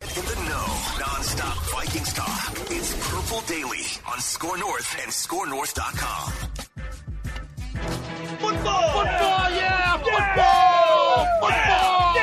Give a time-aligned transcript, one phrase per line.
[0.00, 0.66] In the know,
[1.00, 2.52] non-stop Vikings talk.
[2.70, 6.32] It's Purple Daily on Score North and ScoreNorth.com.
[8.38, 8.92] Football!
[8.92, 9.50] Football!
[9.50, 9.96] Yeah!
[9.98, 11.26] Football!
[11.40, 12.14] Football!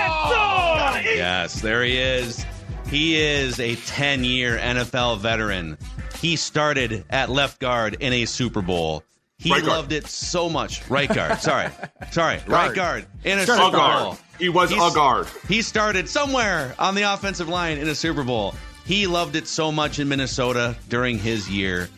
[1.16, 2.46] Yes, there he is.
[2.88, 5.78] He is a 10 year NFL veteran.
[6.20, 9.04] He started at left guard in a Super Bowl.
[9.38, 10.88] He Right loved it so much.
[10.90, 11.40] Right guard.
[11.42, 11.70] Sorry.
[12.12, 12.40] Sorry.
[12.48, 14.04] Right guard in a Super guard.
[14.04, 14.18] Bowl.
[14.40, 15.28] He was He's- a guard.
[15.48, 18.56] He started somewhere on the offensive line in a Super Bowl.
[18.86, 21.90] He loved it so much in Minnesota during his year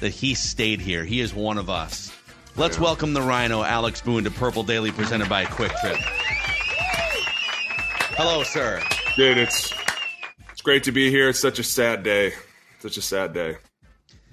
[0.00, 1.04] that he stayed here.
[1.04, 2.12] He is one of us.
[2.56, 5.96] Let's welcome the Rhino, Alex Boone, to Purple Daily, presented by Kwik Trip.
[8.16, 8.82] Hello, sir.
[9.16, 9.72] Dude, it's
[10.52, 11.28] it's great to be here.
[11.28, 12.32] It's such a sad day.
[12.80, 13.56] Such a sad day.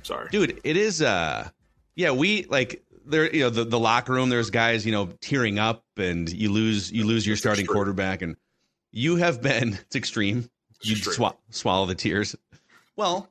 [0.03, 0.27] Sorry.
[0.31, 1.49] dude it is uh
[1.95, 5.59] yeah we like there you know the, the locker room there's guys you know tearing
[5.59, 7.75] up and you lose you lose your starting extreme.
[7.75, 8.35] quarterback and
[8.91, 10.49] you have been it's extreme
[10.81, 12.35] you swa- swallow the tears
[12.95, 13.29] well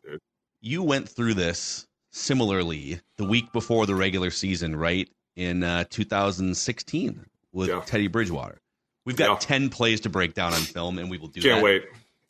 [0.60, 7.24] you went through this similarly the week before the regular season right in uh 2016
[7.52, 7.80] with Yeah.
[7.86, 8.60] teddy bridgewater
[9.04, 9.36] we've got Yeah.
[9.38, 11.84] 10 plays to break down on film and we will do Can't that wait.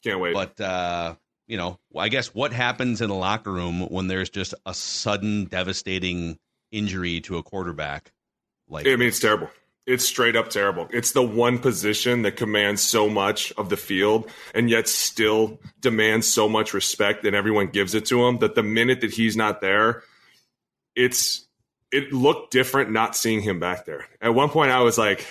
[0.04, 0.34] Can't wait.
[0.34, 1.14] but uh,
[1.46, 5.46] you know, I guess what happens in the locker room when there's just a sudden,
[5.46, 6.38] devastating
[6.70, 8.12] injury to a quarterback?
[8.68, 9.50] Like, I mean, it's terrible.
[9.84, 10.86] It's straight up terrible.
[10.90, 16.32] It's the one position that commands so much of the field and yet still demands
[16.32, 19.60] so much respect and everyone gives it to him that the minute that he's not
[19.60, 20.04] there,
[20.94, 21.46] it's
[21.90, 24.06] it looked different not seeing him back there.
[24.20, 25.26] At one point I was like,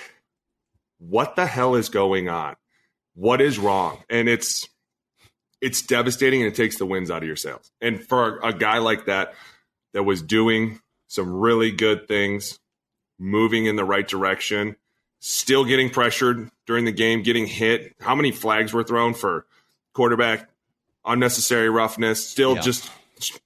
[0.98, 2.54] what the hell is going on?
[3.14, 3.98] What is wrong?
[4.08, 4.68] And it's
[5.62, 7.70] it's devastating and it takes the wins out of your sails.
[7.80, 9.34] And for a guy like that
[9.94, 12.58] that was doing some really good things,
[13.18, 14.76] moving in the right direction,
[15.20, 17.94] still getting pressured during the game, getting hit.
[18.00, 19.46] How many flags were thrown for
[19.94, 20.50] quarterback
[21.04, 22.28] unnecessary roughness?
[22.28, 22.62] Still Yeah.
[22.62, 22.90] just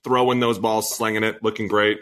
[0.02, 1.98] throwing those balls, slinging it, looking great.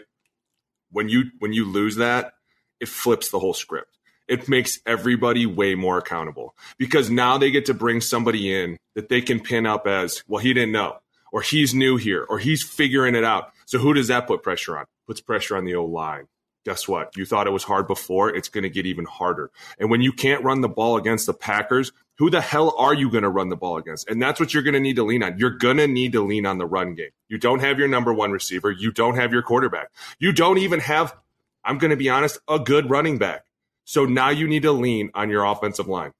[0.91, 2.35] When you when you lose that,
[2.79, 3.94] it flips the whole script.
[4.27, 9.09] It makes everybody way more accountable because now they get to bring somebody in that
[9.09, 10.97] they can pin up as, well, he didn't know,
[11.31, 13.51] or he's new here, or he's figuring it out.
[13.65, 14.85] So who does that put pressure on?
[15.05, 16.27] Puts pressure on the O line.
[16.65, 17.15] Guess what?
[17.15, 18.35] You thought it was hard before.
[18.35, 19.51] It's going to get even harder.
[19.77, 23.11] And when you can't run the ball against the Packers, who the hell are you
[23.11, 24.09] going to run the ball against?
[24.09, 25.37] And that's what you're going to need to lean on.
[25.37, 27.11] You're going to need to lean on the run game.
[27.27, 28.71] You don't have your number one receiver.
[28.71, 29.91] You don't have your quarterback.
[30.17, 31.15] You don't even have,
[31.63, 33.43] I'm going to be honest, a good running back.
[33.85, 36.11] So now you need to lean on your offensive line.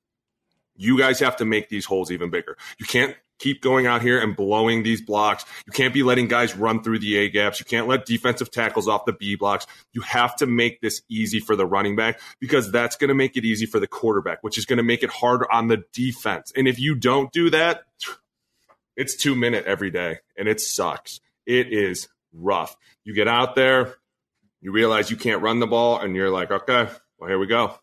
[0.77, 2.57] You guys have to make these holes even bigger.
[2.77, 5.45] You can't keep going out here and blowing these blocks.
[5.65, 7.59] You can't be letting guys run through the A gaps.
[7.59, 9.67] You can't let defensive tackles off the B blocks.
[9.93, 13.35] You have to make this easy for the running back because that's going to make
[13.35, 16.53] it easy for the quarterback, which is going to make it harder on the defense.
[16.55, 17.83] And if you don't do that,
[18.95, 21.19] it's two minute every day and it sucks.
[21.45, 22.75] It is rough.
[23.03, 23.95] You get out there,
[24.61, 26.87] you realize you can't run the ball, and you're like, okay,
[27.25, 27.73] well, here we go.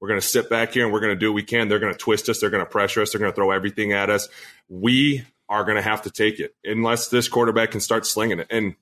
[0.00, 1.68] We're going to sit back here and we're going to do what we can.
[1.68, 2.40] They're going to twist us.
[2.40, 3.12] They're going to pressure us.
[3.12, 4.28] They're going to throw everything at us.
[4.68, 8.48] We are going to have to take it unless this quarterback can start slinging it.
[8.50, 8.74] And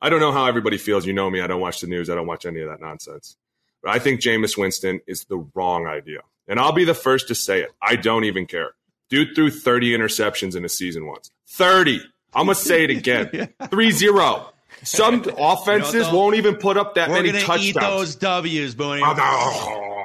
[0.00, 1.04] I don't know how everybody feels.
[1.04, 1.42] You know me.
[1.42, 2.08] I don't watch the news.
[2.08, 3.36] I don't watch any of that nonsense.
[3.82, 6.20] But I think Jameis Winston is the wrong idea.
[6.46, 7.70] And I'll be the first to say it.
[7.82, 8.70] I don't even care.
[9.10, 11.30] Dude threw 30 interceptions in a season once.
[11.50, 12.00] 30.
[12.32, 14.52] I'm going to say it again 3 0.
[14.82, 17.66] Some offenses You know won't even put up that We're many gonna touchdowns.
[17.66, 19.02] eat those W's, Booney.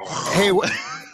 [0.34, 0.52] Hey,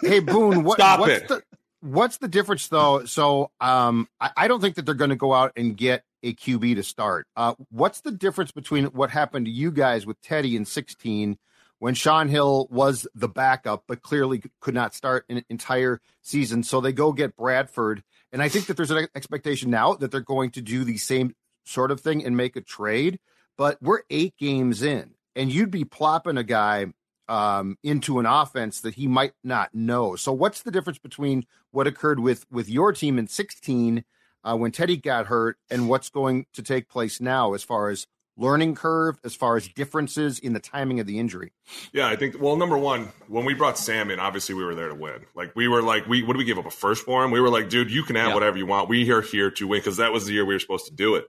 [0.03, 0.65] hey, Boone.
[0.65, 1.29] What, Stop what's it.
[1.29, 1.43] The,
[1.81, 3.05] what's the difference, though?
[3.05, 6.35] So, um, I, I don't think that they're going to go out and get a
[6.35, 7.27] QB to start.
[7.37, 11.39] Uh, what's the difference between what happened to you guys with Teddy in 16
[11.79, 16.63] when Shaun Hill was the backup, but clearly could not start an entire season?
[16.63, 18.03] So they go get Bradford,
[18.33, 21.35] and I think that there's an expectation now that they're going to do the same
[21.65, 23.21] sort of thing and make a trade.
[23.61, 26.87] But we're eight games in, and you'd be plopping a guy
[27.29, 30.17] um, into an offense that he might not know.
[30.17, 34.03] So, what's the difference between what occurred with with your team in 16
[34.45, 38.07] uh, when Teddy got hurt and what's going to take place now as far as
[38.41, 41.53] learning curve, as far as differences in the timing of the injury?
[41.93, 42.41] Yeah, I think.
[42.41, 45.27] Well, number one, when we brought Sam in, obviously we were there to win.
[45.35, 47.31] Like we were like, we what did we give up a first for him?
[47.31, 48.35] We were like, dude, you can have Yeah.
[48.35, 48.89] whatever you want.
[48.89, 51.15] We are here to win because that was the year we were supposed to do
[51.17, 51.27] it.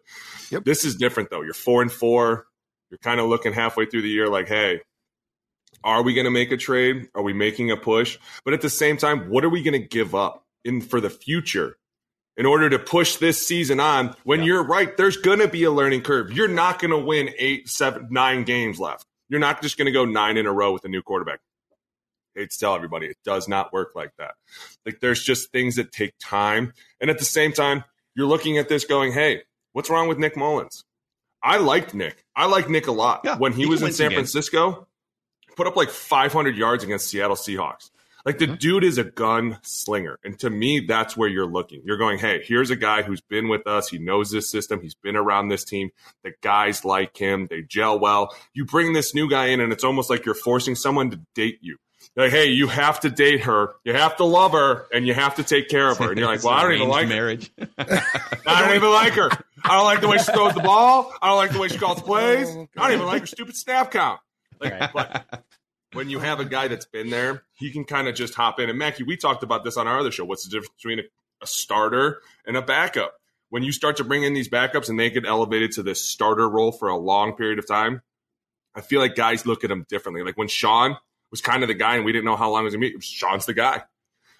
[0.49, 0.63] Yep.
[0.63, 1.41] This is different though.
[1.41, 2.47] You're four and four.
[2.89, 4.81] You're kind of looking halfway through the year, like, hey,
[5.83, 7.07] are we going to make a trade?
[7.15, 8.17] Are we making a push?
[8.43, 11.09] But at the same time, what are we going to give up in for the
[11.09, 11.77] future?
[12.41, 15.69] In order to push this season on, when you're right, there's going to be a
[15.69, 16.31] learning curve.
[16.31, 19.05] You're not going to win eight, seven, nine games left.
[19.29, 21.39] You're not just going to go nine in a row with a new quarterback.
[22.33, 24.31] Hate to tell everybody, it does not work like that.
[24.87, 26.73] Like there's just things that take time.
[26.99, 27.83] And at the same time,
[28.15, 30.83] you're looking at this going, hey, what's wrong with Nick Mullens?
[31.43, 32.25] I liked Nick.
[32.35, 33.21] I liked Nick a lot.
[33.23, 34.13] Yeah, when he, he was in San.
[34.13, 34.87] Francisco,
[35.55, 37.91] put up like 500 yards against Seattle Seahawks.
[38.25, 40.19] Like the dude is a gun slinger.
[40.23, 41.81] And to me, that's where you're looking.
[41.85, 43.89] You're going, hey, here's a guy who's been with us.
[43.89, 44.81] He knows this system.
[44.81, 45.91] He's been around this team.
[46.23, 47.47] The guys like him.
[47.49, 48.35] They gel well.
[48.53, 51.59] You bring this new guy in, and it's almost like you're forcing someone to date
[51.61, 51.77] you.
[52.15, 53.73] Like, hey, you have to date her.
[53.85, 56.09] You have to love her, and you have to take care of her.
[56.09, 57.09] And you're like, well, I don't even like her.
[57.09, 57.51] marriage.
[57.77, 59.29] I don't even like her.
[59.63, 61.13] I don't like the way she throws the ball.
[61.21, 62.47] I don't like the way she calls plays.
[62.49, 64.19] Oh, I don't even like her stupid snap count.
[64.59, 65.43] Like, but
[65.93, 68.69] when you have a guy that's been there, he can kind of just hop in.
[68.69, 70.25] And Mackie, we talked about this on our other show.
[70.25, 71.03] What's the difference between a,
[71.41, 73.15] a starter and a backup?
[73.49, 76.49] When you start to bring in these backups and they get elevated to this starter
[76.49, 78.01] role for a long period of time,
[78.73, 80.23] I feel like guys look at them differently.
[80.23, 80.95] Like when Shaun
[81.31, 82.97] was kind of the guy and we didn't know how long it was going to
[82.97, 83.83] be, Shaun's the guy.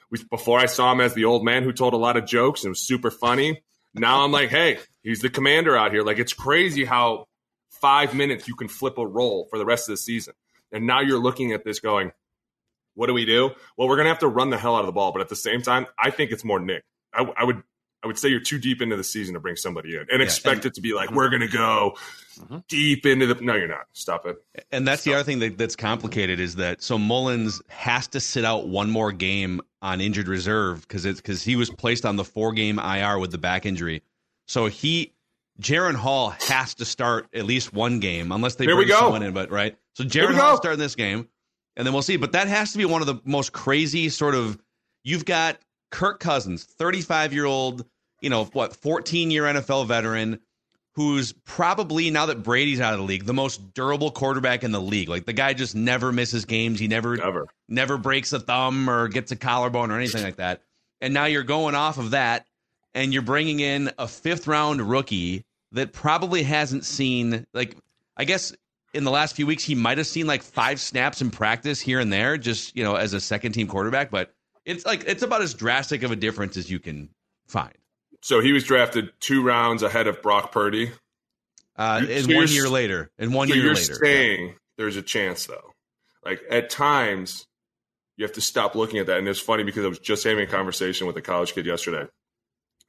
[0.10, 2.64] We, before I saw him as the old man who told a lot of jokes
[2.64, 3.62] and was super funny.
[3.94, 6.04] Now I'm like, hey, he's the commander out here.
[6.04, 7.28] Like it's crazy how
[7.70, 10.34] five minutes you can flip a role for the rest of the season.
[10.72, 12.12] And now you're looking at this going,
[12.94, 13.52] what do we do?
[13.78, 15.36] Well, we're gonna have to run the hell out of the ball, but at the
[15.36, 16.84] same time, I think it's more Nick.
[17.14, 17.64] I, I would
[18.04, 20.66] I would say you're too deep into the season to bring somebody in and expect
[20.66, 21.16] it to be like mhm.
[21.16, 21.96] we're gonna go
[22.40, 22.58] mm-hmm.
[22.68, 23.36] deep into the.
[23.36, 23.86] No, you're not.
[23.94, 24.38] Stop it.
[24.72, 28.44] And that's the other thing that, that's complicated is that so Mullens has to sit
[28.44, 32.26] out one more game on injured reserve because it's because he was placed on the
[32.26, 34.02] four game IR with the back injury.
[34.48, 35.14] So he,
[35.62, 39.00] Jaren Hall has to start at least one game unless they Here bring go.
[39.00, 39.34] someone in.
[39.34, 40.36] But right, so Jaren.
[40.36, 41.28] Hall starting this game,
[41.76, 42.18] and then we'll see.
[42.18, 44.58] But that has to be one of the most crazy sort of.
[45.04, 45.58] You've got
[45.92, 47.86] Kirk Cousins, thirty five year old,
[48.22, 50.40] you know what, fourteen year NFL veteran
[50.94, 54.82] who's probably now that Brady's out of the league, the most durable quarterback in the
[54.82, 55.08] league.
[55.08, 56.82] Like the guy just never misses games.
[56.82, 57.48] He never Never.
[57.70, 60.62] never breaks a thumb or gets a collarbone or anything like that.
[61.00, 62.46] And now you're going off of that
[62.94, 67.78] and you're bringing in a fifth round rookie that probably hasn't seen like
[68.18, 68.54] I guess
[68.94, 72.00] in the last few weeks he might have seen like five snaps in practice here
[72.00, 74.34] and there just, you know, as a second team quarterback, but
[74.66, 77.10] it's like it's about as drastic of a difference as you can
[77.48, 77.74] find.
[78.22, 80.92] So he was drafted two rounds ahead of Brock Purdy.
[81.76, 85.02] Uh, and so one year later, and one so year you're later, saying there's a
[85.02, 85.74] chance though.
[86.24, 87.48] Like at times,
[88.18, 89.18] you have to stop looking at that.
[89.18, 92.08] And it's funny because I was just having a conversation with a college kid yesterday.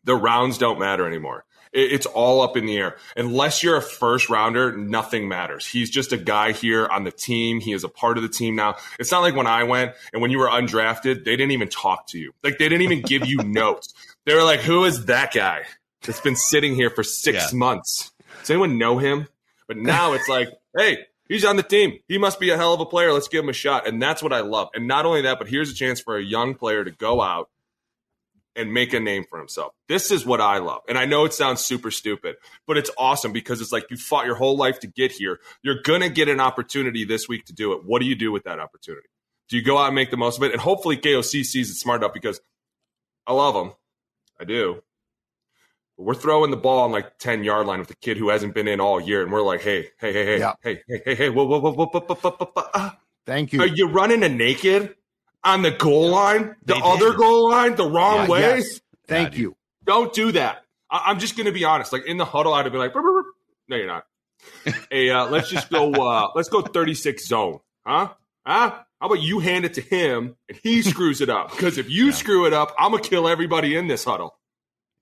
[0.04, 1.44] The rounds don't matter anymore.
[1.72, 2.96] It- It's all up in the air.
[3.16, 5.66] Unless you're a first rounder, nothing matters.
[5.66, 7.60] He's just a guy here on the team.
[7.60, 8.76] He is a part of the team now.
[8.98, 12.06] It's not like when I went and when you were undrafted, they didn't even talk
[12.08, 12.32] to you.
[12.42, 13.92] Like they didn't even give you notes.
[14.26, 15.62] They were like, "Who is that guy
[16.02, 17.58] that's been sitting here for six Yeah.
[17.58, 18.10] months?
[18.40, 19.28] Does anyone know him?"
[19.66, 20.98] But now it's like, "Hey,
[21.28, 21.98] he's on the team.
[22.08, 23.12] He must be a hell of a player.
[23.12, 24.68] Let's give him a shot." And that's what I love.
[24.74, 27.48] And not only that, but here's a chance for a young player to go out
[28.54, 29.72] and make a name for himself.
[29.88, 30.82] This is what I love.
[30.88, 34.26] And I know it sounds super stupid, but it's awesome because it's like you fought
[34.26, 35.40] your whole life to get here.
[35.62, 37.84] You're going to get an opportunity this week to do it.
[37.84, 39.08] What do you do with that opportunity?
[39.48, 40.52] Do you go out and make the most of it?
[40.52, 42.40] And hopefully KOC sees it smart enough because
[43.26, 43.72] I love him.
[44.40, 44.82] I do.
[45.96, 48.54] But we're throwing the ball on like 10 yard line with the kid who hasn't
[48.54, 49.22] been in all year.
[49.22, 50.52] And we're like, hey, hey, hey, hey, Yeah.
[50.62, 52.98] hey, hey, hey, hey, whoa, whoa, whoa, whoa, whoa, whoa, whoa, whoa, ah.
[53.26, 53.86] Thank Are you.
[53.86, 54.94] you running a naked?
[55.44, 57.16] On the goal line, the They other did.
[57.18, 58.40] goal line, the wrong Yeah, way.
[58.40, 58.80] Yes.
[59.06, 59.40] Thank dude.
[59.40, 59.56] you.
[59.84, 60.64] Don't do that.
[60.90, 61.92] I- I'm just going to be honest.
[61.92, 63.24] Like in the huddle, I'd be like, "Brr, brr, brr."
[63.68, 64.04] "No, you're not."
[64.90, 65.92] hey, uh, let's just go.
[65.92, 68.08] Uh, let's go 36 zone, huh?
[68.46, 68.78] Huh?
[69.00, 71.50] How about you hand it to him and he screws it up?
[71.50, 74.38] Because if you screw it up, I'm gonna kill everybody in this huddle.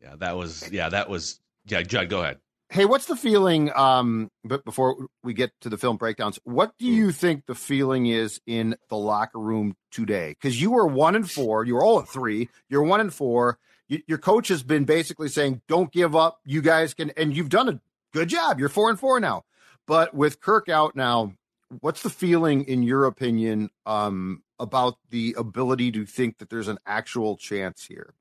[0.02, 1.82] Yeah, that was yeah, that was yeah.
[1.82, 2.38] Judd, go ahead.
[2.72, 3.72] Hey, what's the feeling?
[3.74, 8.06] Um, but before we get to the film breakdowns, what do you think the feeling
[8.06, 10.36] is in the locker room today?
[10.40, 13.58] Because you were one and four, you were all at three, you're one and four.
[13.88, 16.38] Your coach has been basically saying, "Don't give up.
[16.44, 17.80] You guys can," and you've done a
[18.12, 18.60] good job.
[18.60, 19.42] You're four and four now.
[19.88, 21.32] But with Kirk out now,
[21.80, 26.78] what's the feeling, in your opinion, um, about the ability to think that there's an
[26.86, 28.14] actual chance here?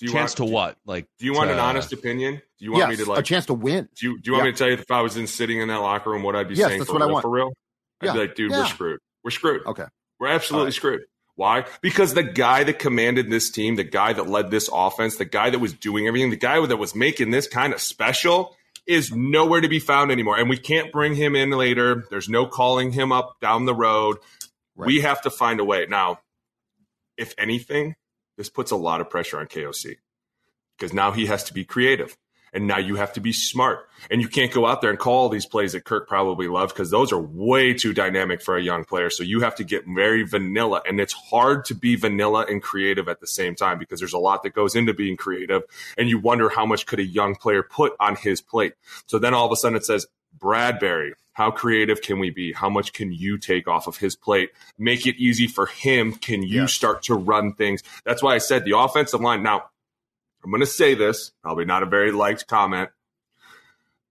[0.00, 0.76] Do you Chance want, to what?
[0.84, 2.42] Like, Do you want an honest opinion?
[2.58, 3.18] Do you want yes, me to like?
[3.20, 3.88] a chance to win.
[3.94, 4.50] do you do you want Yeah.
[4.50, 6.48] me to tell you if I was in sitting in that locker room, what I'd
[6.48, 7.12] be Yes, saying that's for what I real?
[7.14, 7.22] want.
[7.22, 7.52] For real,
[8.00, 8.58] I'd be like, dude, Yeah.
[8.58, 9.00] we're screwed.
[9.22, 9.66] We're screwed.
[9.66, 9.84] Okay.
[10.18, 10.74] We're absolutely All right.
[10.74, 11.00] screwed.
[11.36, 11.64] Why?
[11.80, 15.50] Because the guy that commanded this team, the guy that led this offense, the guy
[15.50, 19.60] that was doing everything, the guy that was making this kind of special is nowhere
[19.60, 20.38] to be found anymore.
[20.38, 22.04] And we can't bring him in later.
[22.10, 24.18] There's no calling him up down the road.
[24.76, 24.86] Right.
[24.86, 25.86] We have to find a way.
[25.88, 26.20] Now,
[27.16, 27.94] if anything,
[28.36, 29.96] this puts a lot of pressure on KOC
[30.76, 32.16] because now he has to be creative.
[32.52, 33.88] And now you have to be smart.
[34.12, 36.72] And you can't go out there and call all these plays that Kirk probably loved
[36.72, 39.10] because those are way too dynamic for a young player.
[39.10, 40.80] So you have to get very vanilla.
[40.86, 44.18] And it's hard to be vanilla and creative at the same time because there's a
[44.18, 45.62] lot that goes into being creative.
[45.98, 48.74] And you wonder how much could a young player put on his plate.
[49.06, 50.06] So then all of a sudden it says,
[50.38, 52.52] Bradbury, how creative can we be?
[52.52, 54.50] How much can you take off of his plate?
[54.78, 56.12] Make it easy for him.
[56.14, 56.72] Can you Yes.
[56.72, 57.82] start to run things?
[58.04, 59.42] That's why I said the offensive line.
[59.42, 59.64] Now,
[60.42, 62.90] I'm going to say this, probably not a very liked comment.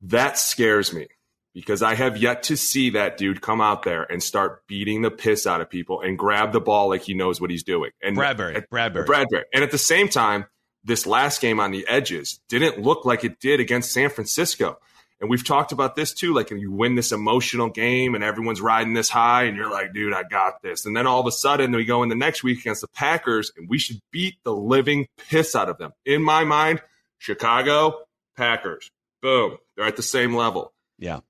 [0.01, 1.07] That scares me
[1.53, 5.11] because I have yet to see that dude come out there and start beating the
[5.11, 7.91] piss out of people and grab the ball like he knows what he's doing.
[8.01, 8.55] And Bradbury.
[8.55, 9.05] at- Bradbury.
[9.05, 9.43] Bradbury.
[9.53, 10.45] And at the same time,
[10.83, 14.77] this last game on the edges didn't look like it did against San Francisco.
[15.23, 16.33] And we've talked about this too.
[16.33, 20.13] Like, you win this emotional game and everyone's riding this high, and you're like, dude,
[20.13, 20.85] I got this.
[20.85, 23.49] And then all of a sudden, we go in the next week against the Packers,
[23.55, 25.93] and we should beat the living piss out of them.
[26.05, 26.81] In my mind,
[27.19, 28.01] Chicago,
[28.35, 30.73] Packers, boom, they're at the same level.
[30.99, 31.21] Yeah.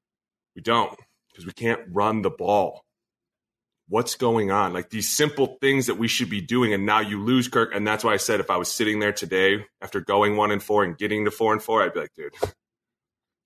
[0.55, 2.81] We don't because we can't run the ball.
[3.89, 4.73] What's going on?
[4.73, 7.75] Like these simple things that we should be doing, and now you lose Kirk.
[7.75, 10.63] And that's why I said if I was sitting there today after going one and
[10.63, 12.33] four and getting to four and four, I'd be like, dude,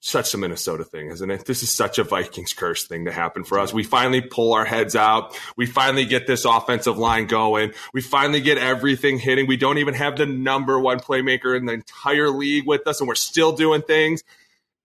[0.07, 1.45] such a Minnesota thing, isn't it?
[1.45, 3.73] This is such a Vikings curse thing to happen for us.
[3.73, 5.37] We finally pull our heads out.
[5.57, 7.73] We finally get this offensive line going.
[7.93, 9.47] We finally get everything hitting.
[9.47, 13.07] We don't even have the number one playmaker in the entire league with us, and
[13.07, 14.23] we're still doing things.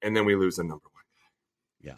[0.02, 1.04] And then we lose the number one.
[1.80, 1.94] Yeah,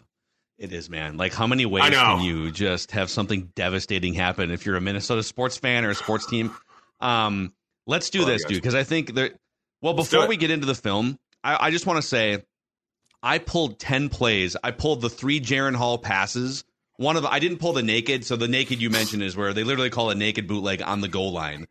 [0.57, 1.17] it is, man.
[1.17, 5.23] Like, how many ways can you just have something devastating happen if you're a Minnesota
[5.23, 6.55] sports fan or a sports team?
[6.99, 7.53] Um,
[7.87, 8.49] let's do Love this, guys.
[8.49, 9.33] dude, because I think that.
[9.81, 12.43] Well, before we get into the film, I, I just want to say,
[13.25, 14.55] I pulled ten plays.
[14.63, 16.63] I pulled the three Jaren Hall passes.
[16.97, 18.23] One of the, I didn't pull the naked.
[18.23, 21.07] So the naked you mentioned is where they literally call a naked bootleg on the
[21.09, 21.67] goal line,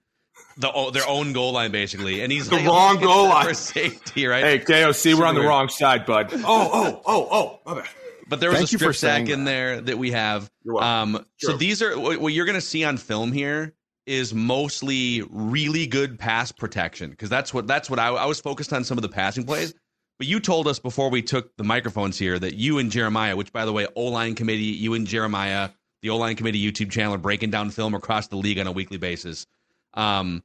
[0.58, 3.46] the oh, their own goal line basically, and he's The like, wrong looking goal for
[3.46, 3.54] line.
[3.54, 4.44] safety, right?
[4.44, 6.30] Hey, KOC, we're on the wrong side, bud.
[6.34, 7.88] Oh, oh, oh, oh, my bad.
[8.28, 10.50] But there was Thank a you strip sack in there that we have.
[10.64, 11.16] You're welcome.
[11.16, 13.74] Um, so these are what what you're going to see on film here
[14.06, 18.72] is mostly really good pass protection because that's what that's what I, I was focused
[18.72, 19.72] on some of the passing plays.
[20.18, 23.52] But you told us before we took the microphones here that you and Jeremiah, which
[23.52, 25.70] by the way, O line committee, you and Jeremiah,
[26.02, 28.72] the O line committee YouTube channel, are breaking down film across the league on a
[28.72, 29.46] weekly basis.
[29.94, 30.42] Um,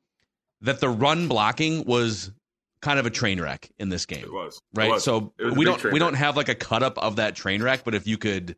[0.61, 2.31] that the run blocking was
[2.81, 4.57] kind of a train wreck in this game It was.
[4.57, 4.89] It right?
[4.89, 5.03] was.
[5.03, 7.61] So It was we don't we don't have like a cut up of that train
[7.61, 8.55] wreck, but if you could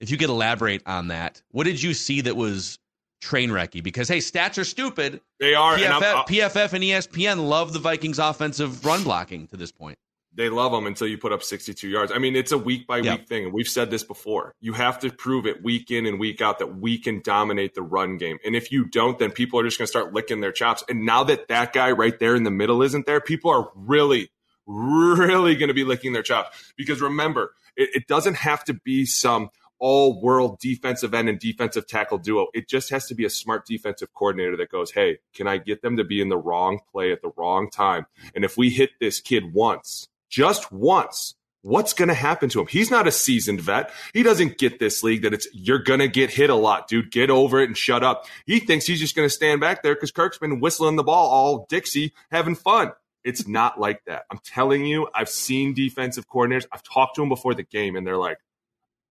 [0.00, 2.78] if you could elaborate on that, what did you see that was
[3.20, 3.82] train wrecky?
[3.82, 5.20] Because hey, stats are stupid.
[5.40, 5.74] They are.
[5.74, 9.72] and I'm- PFF, I- PFF and ESPN love the Vikings offensive run blocking to this
[9.72, 9.98] point.
[10.36, 12.12] They love them until you put up 62 yards.
[12.12, 13.44] I mean, it's a week by week thing.
[13.44, 14.54] And we've said this before.
[14.60, 17.82] You have to prove it week in and week out that we can dominate the
[17.82, 18.38] run game.
[18.44, 20.82] And if you don't, then people are just going to start licking their chops.
[20.88, 24.30] And now that that guy right there in the middle isn't there, people are really,
[24.66, 26.72] really going to be licking their chops.
[26.76, 31.86] Because remember, it, it doesn't have to be some all world defensive end and defensive
[31.86, 32.46] tackle duo.
[32.54, 35.82] It just has to be a smart defensive coordinator that goes, Hey, can I get
[35.82, 38.06] them to be in the wrong play at the wrong time?
[38.34, 42.66] And if we hit this kid once, just once, what's going to happen to him?
[42.66, 43.92] He's not a seasoned vet.
[44.12, 47.12] He doesn't get this league that it's, you're going to get hit a lot, dude.
[47.12, 48.26] Get over it and shut up.
[48.44, 51.30] He thinks he's just going to stand back there because Kirk's been whistling the ball
[51.30, 52.90] all Dixie, having fun.
[53.22, 54.24] It's not like that.
[54.28, 56.66] I'm telling you, I've seen defensive coordinators.
[56.72, 58.38] I've talked to them before the game, and they're like,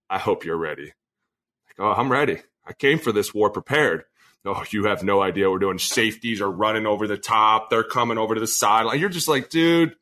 [0.10, 0.84] I hope you're ready.
[0.84, 2.42] Like, oh, I'm ready.
[2.66, 4.04] I came for this war prepared.
[4.46, 5.80] oh, you have no idea we're doing.
[5.80, 7.70] Safeties are running over the top.
[7.70, 9.00] They're coming over to the sideline.
[9.00, 9.96] You're just like, dude,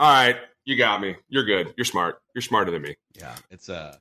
[0.00, 1.14] all right, you got me.
[1.28, 1.74] You're good.
[1.76, 2.20] You're smart.
[2.34, 2.96] You're smarter than me.
[3.16, 3.96] Yeah, it's uh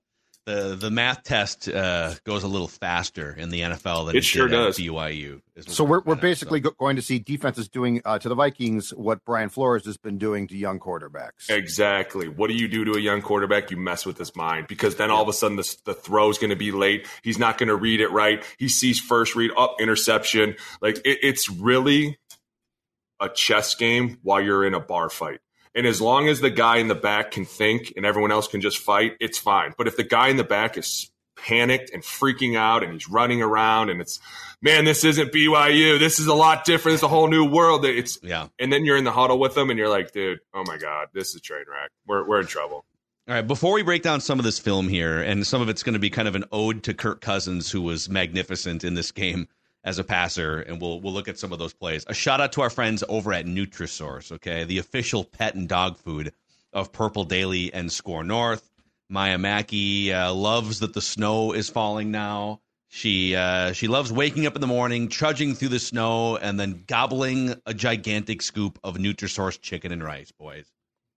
[0.45, 4.47] the the math test uh, goes a little faster in the NFL than It sure
[4.47, 4.79] did at does.
[4.79, 5.41] BYU.
[5.55, 6.71] is So we're, we're basically so.
[6.71, 10.47] going to see defenses doing uh, to the Vikings what Brian Flores has been doing
[10.47, 11.49] to young quarterbacks.
[11.49, 12.27] Exactly.
[12.29, 13.69] What do you do to a young quarterback?
[13.69, 15.91] You mess with his mind because then all of a sudden the, the
[16.29, 17.05] is going to be late.
[17.21, 18.43] He's not going to read it right.
[18.57, 20.55] He sees first read up interception.
[20.81, 22.17] Like it, it's really
[23.19, 25.41] a chess game while you're in a bar fight.
[25.75, 28.59] And as long as the guy in the back can think and everyone else can
[28.61, 29.73] just fight, it's fine.
[29.77, 33.41] But if the guy in the back is panicked and freaking out and he's running
[33.41, 34.19] around and it's,
[34.61, 35.97] man, this isn't BYU.
[35.99, 36.95] This is a lot different.
[36.95, 37.85] It's a whole new world.
[37.85, 38.47] It's, Yeah.
[38.59, 41.07] and then you're in the huddle with them and you're like, dude, oh my God,
[41.13, 41.91] this is a train wreck.
[42.07, 42.83] We're, we're in trouble.
[43.27, 45.83] All right, before we break down some of this film here, and some of it's
[45.83, 49.11] going to be kind of an ode to Kirk Cousins, who was magnificent in this
[49.11, 49.47] game
[49.83, 52.05] as a passer, and we'll we'll look at some of those plays.
[52.07, 55.97] A shout out to our friends over at Nutrisource, okay, the official pet and dog
[55.97, 56.33] food
[56.73, 58.69] of Purple Daily and Score North.
[59.09, 62.61] Maya Mackey uh, loves that the snow is falling now.
[62.89, 66.83] She uh, she loves waking up in the morning, trudging through the snow, and then
[66.87, 70.71] gobbling a gigantic scoop of Nutrisource chicken and rice, boys.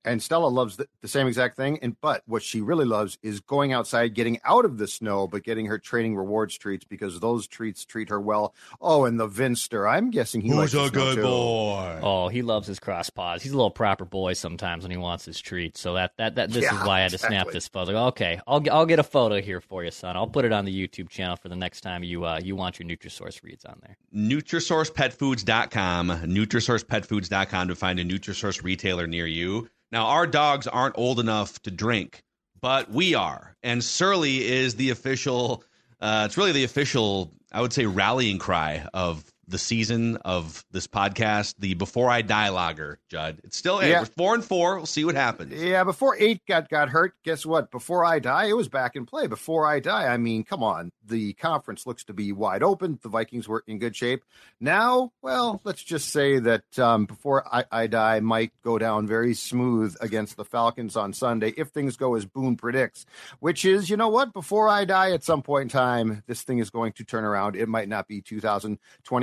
[0.05, 1.79] And Stella loves the, the same exact thing.
[1.81, 5.43] And but what she really loves is going outside, getting out of the snow, but
[5.45, 8.55] getting her training rewards treats because those treats treat her well.
[8.81, 9.87] Oh, and the Vinster.
[9.87, 11.23] I'm guessing he likes the snow, too.
[11.23, 12.01] boy?
[12.03, 13.43] Oh, he loves his cross paws.
[13.43, 15.77] He's a little proper boy sometimes when he wants his treat.
[15.77, 18.07] So that that, that this Yeah, is why I had to snap this photo.
[18.09, 20.17] Okay, I'll g- I'll get a photo here for you, son.
[20.17, 22.79] I'll put it on the YouTube channel for the next time you uh you want
[22.81, 23.97] your Nutrisource reads on there.
[24.15, 29.69] NutrisourcePetFoods.com, NutrisourcePetFoods.com to find a Nutrisource retailer near you.
[29.93, 32.25] Now, our dogs aren't old enough to drink,
[32.61, 33.55] but we are.
[33.63, 35.63] And Surly is the official,
[36.01, 40.87] uh, it's really the official, I would say, rallying cry of the season of this
[40.87, 43.39] podcast, the Before I Die lager, Judd.
[43.45, 44.01] It's still, Yeah.
[44.01, 44.77] we're four and four.
[44.77, 45.53] We'll see what happens.
[45.61, 47.71] Yeah, before eight got got hurt, guess what?
[47.71, 49.27] Before I die, it was back in play.
[49.27, 50.91] Before I die, I mean, come on.
[51.05, 52.99] The conference looks to be wide open.
[53.03, 54.23] The Vikings were in good shape.
[54.61, 59.35] Now, well, let's just say that um, before I, I die might go down very
[59.35, 63.05] smooth against the Falcons on Sunday if things go as Boone predicts.
[63.41, 64.33] Which is, you know what?
[64.33, 67.57] Before I die, at some point in time, this thing is going to turn around.
[67.57, 68.21] It might not be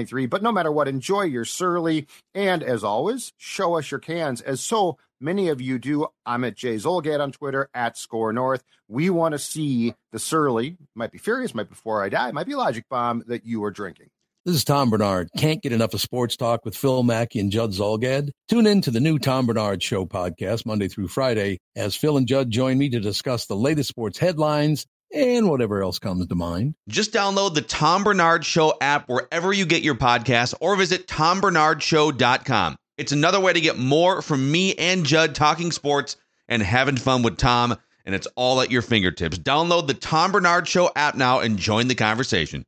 [0.10, 4.42] 2023, but no matter what, enjoy your surly and as always, show us your cans
[4.42, 6.08] as so many of you do.
[6.26, 8.64] I'm at Jay Zulgad on Twitter at Score North.
[8.88, 12.48] We want to see the surly, might be furious, might be before I die, might
[12.48, 14.08] be logic bomb that you are drinking.
[14.46, 15.30] This is Tom Barnard.
[15.38, 18.32] Can't get enough of sports talk with Phil Mackey and Judd Zulgad?
[18.48, 22.26] Tune in to the new Tom Barnard Show podcast Monday through Friday as Phil and
[22.26, 26.76] Judd join me to discuss the latest sports headlines and whatever else comes to mind.
[26.88, 32.76] Just download the Tom Barnard Show app wherever you get your podcasts or visit tombarnardshow.com.
[32.98, 36.18] It's another way to get more from me and Judd talking sports
[36.48, 39.38] and having fun with Tom, and it's all at your fingertips.
[39.40, 42.66] Download the Tom Barnard Show app now and join the conversation.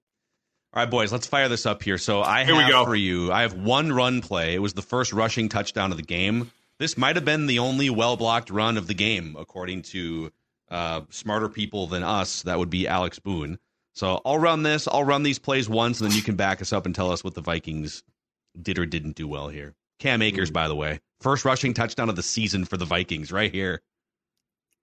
[0.73, 1.97] All right, boys, let's fire this up here.
[1.97, 2.85] So I Here we have go.
[2.85, 4.53] for you, I have one run play.
[4.55, 6.49] It was the first rushing touchdown of the game.
[6.79, 10.31] This might have been the only well blocked run of the game, according to
[10.71, 12.41] uh, smarter people than us.
[12.43, 13.59] That would be Alex Boone.
[13.93, 14.87] So I'll run this.
[14.87, 17.23] I'll run these plays once, and then you can back us up and tell us
[17.23, 18.03] what the Vikings
[18.59, 19.75] did or didn't do well here.
[19.99, 23.51] Cam Akers, by the way, first rushing touchdown of the season for the Vikings, right
[23.51, 23.81] here.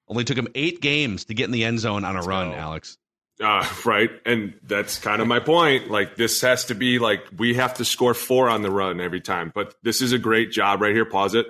[0.06, 2.56] Only took him eight games to get in the end zone on a run, go.
[2.56, 2.98] Alex.
[3.40, 4.10] Uh, right.
[4.26, 5.90] And that's kind of my point.
[5.90, 9.20] Like, this has to be like, we have to score four on the run every
[9.20, 9.52] time.
[9.54, 11.04] But this is a great job right here.
[11.04, 11.46] Pause it.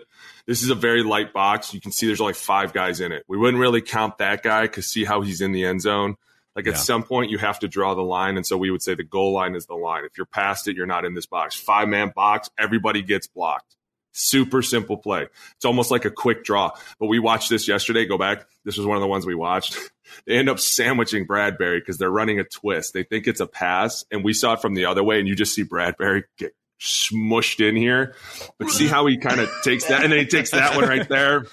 [0.49, 1.73] This is a very light box.
[1.75, 3.23] You can see there's only five guys in it.
[3.29, 6.17] We wouldn't really count that guy because see how he's in the end zone.
[6.57, 6.79] Like, at Yeah.
[6.79, 8.37] some point, you have to draw the line.
[8.37, 10.05] And so we would say the goal line is the line.
[10.05, 11.55] If you're past it, you're not in this box.
[11.55, 13.77] Five man box, everybody gets blocked.
[14.13, 15.29] Super simple play.
[15.57, 16.73] It's almost like a quick draw.
[16.99, 18.07] But we watched this yesterday.
[18.07, 18.47] Go back.
[18.65, 19.79] This was one of the ones we watched.
[20.27, 22.95] They end up sandwiching Bradbury because they're running a twist.
[22.95, 25.37] They think it's a pass, and we saw it from the other way, and you
[25.37, 28.15] just see Bradbury get smushed in here.
[28.59, 31.09] But see how he kind of takes that, and then he takes that one right
[31.09, 31.47] there.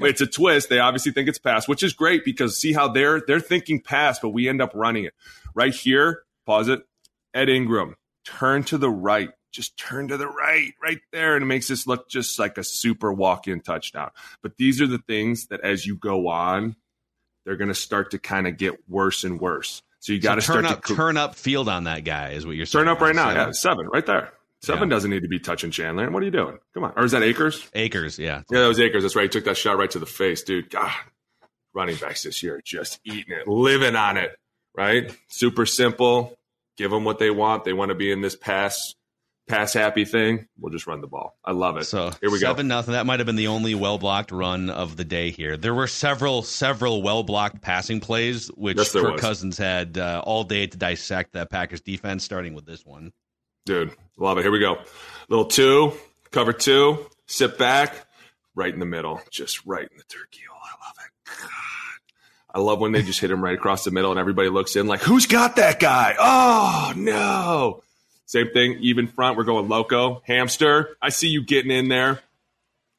[0.00, 0.68] It's a twist.
[0.70, 4.18] They obviously think it's pass, which is great because see how they're they're thinking pass,
[4.18, 5.14] but we end up running it
[5.54, 6.22] right here.
[6.46, 6.86] Pause it.
[7.32, 9.30] Ed Ingram, turn to the right.
[9.52, 12.64] Just turn to the right, right there, and it makes this look just like a
[12.64, 14.10] super walk-in touchdown.
[14.42, 16.74] But these are the things that, as you go on,
[17.44, 19.80] they're going to start to kind of get worse and worse.
[20.00, 22.30] So you got to So turn start up, to turn up field on that guy
[22.30, 22.84] is what you're saying.
[22.84, 23.28] turn up right now.
[23.30, 24.32] So- Yeah, seven right there.
[24.64, 24.94] Seven Yeah.
[24.94, 26.10] doesn't need to be touching Chandler.
[26.10, 26.58] What are you doing?
[26.74, 26.92] Come on.
[26.96, 27.68] Or is that Akers?
[27.74, 28.42] Akers, yeah.
[28.50, 29.02] Yeah, that was Akers.
[29.02, 29.24] That's right.
[29.24, 30.70] He took that shot right to the face, dude.
[30.70, 30.92] God,
[31.74, 34.36] running backs this year just eating it, living on it.
[34.76, 35.16] Right?
[35.28, 36.36] Super simple.
[36.76, 37.64] give them what they want.
[37.64, 38.94] They want to be in this pass
[39.46, 40.48] pass happy thing.
[40.58, 41.36] We'll just run the ball.
[41.44, 41.84] I love it.
[41.84, 42.74] So here we seven go.
[42.74, 42.92] nothing.
[42.92, 45.56] That might have been the only well blocked run of the day here.
[45.56, 49.20] There were several several well blocked passing plays, which Yes, Kirk was.
[49.20, 53.12] Cousins had uh, all day to dissect that Packers defense, starting with this one.
[53.66, 54.42] Dude, love it.
[54.42, 54.78] Here we go.
[55.28, 55.92] Little two,
[56.30, 58.06] cover two, sit back,
[58.54, 60.60] right in the middle, just right in the turkey hole.
[60.62, 61.40] I love it.
[61.40, 61.50] God.
[62.54, 64.86] I love when they just hit him right across the middle and everybody looks in
[64.86, 66.14] like, who's got that guy?
[66.18, 67.82] Oh, no.
[68.26, 69.36] Same thing, even front.
[69.38, 70.22] We're going loco.
[70.26, 72.20] Hamster, I see you getting in there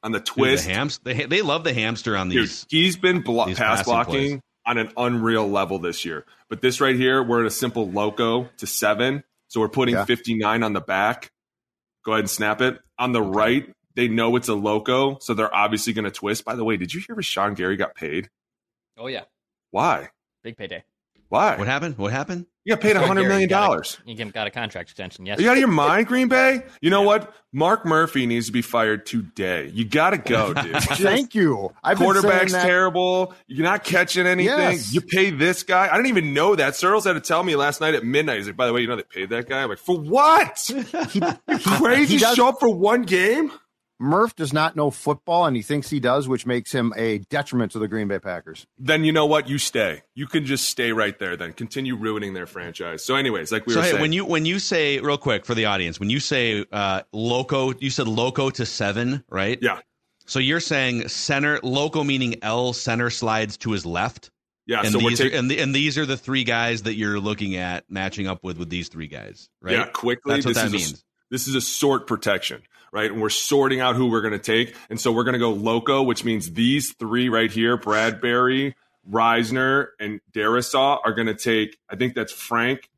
[0.03, 0.65] on the Dude, twist.
[0.65, 2.65] the hams, they, they love the hamster on Dude, these.
[2.69, 4.41] he's been blo- pass blocking plays.
[4.65, 6.25] on an unreal level this year.
[6.49, 9.23] But this right here, we're at a simple loco to seven.
[9.55, 10.03] So we're putting Yeah.
[10.03, 11.31] 59 on the back.
[12.03, 12.77] Go ahead and snap it.
[12.99, 15.17] On the right, they know it's a loco.
[15.19, 16.43] So they're obviously going to twist.
[16.43, 18.29] By the way, did you hear Rashan Gary got paid?
[18.97, 19.23] Oh yeah,
[19.71, 20.09] Why?
[20.43, 20.83] big payday.
[21.29, 21.57] Why?
[21.57, 21.97] What happened?
[21.97, 22.45] What happened?
[22.65, 23.49] You got paid Rashan $100 Gary million.
[23.49, 23.97] got a- dollars.
[24.05, 25.25] You got a contract extension.
[25.27, 25.37] Yes.
[25.37, 26.63] Are you out of your mind, Green Bay?
[26.81, 27.31] You know what?
[27.53, 29.69] Mark Murphy needs to be fired today.
[29.71, 30.75] You got to go, dude.
[30.81, 31.71] Thank you.
[31.83, 33.35] I've been saying quarterback's terrible.
[33.47, 34.57] You're not catching anything.
[34.57, 34.91] Yes.
[34.93, 35.87] You pay this guy.
[35.91, 36.75] I didn't even know that.
[36.75, 38.37] Searles had to tell me last night at midnight.
[38.37, 39.61] He's like, by the way, you know they paid that guy?
[39.61, 40.59] I'm like, for what?
[41.11, 41.21] He,
[41.59, 43.51] Crazy he does- show up for one game?
[43.99, 47.71] Murph does not know football, and he thinks he does, which makes him a detriment
[47.71, 48.67] to the Green Bay Packers.
[48.77, 49.47] Then you know what?
[49.47, 50.03] You stay.
[50.13, 51.53] You can just stay right there then.
[51.53, 53.03] Continue ruining their franchise.
[53.05, 54.01] So, anyways, like we so were hey, saying.
[54.01, 57.73] when you when you say real quick for the audience, when you say uh, loco,
[57.79, 59.57] you said loco to seven, right?
[59.61, 59.79] yeah.
[60.27, 64.31] So you're saying center loco meaning L center slides to his left.
[64.65, 64.81] Yeah.
[64.81, 67.19] and so we're these are, and, the, and these are the three guys that you're
[67.19, 69.73] looking at matching up with with these three guys, right?
[69.73, 70.33] Yeah, quickly.
[70.33, 71.05] That's what this that is a- means.
[71.29, 72.63] this is a sort protection,
[72.95, 73.11] right?
[73.11, 74.73] And we're sorting out who we're going to take.
[74.89, 78.73] And so we're going to go loco, which means these three right here, Bradbury,
[79.11, 82.89] Risner, and Darrisaw are going to take, I think that's Frank,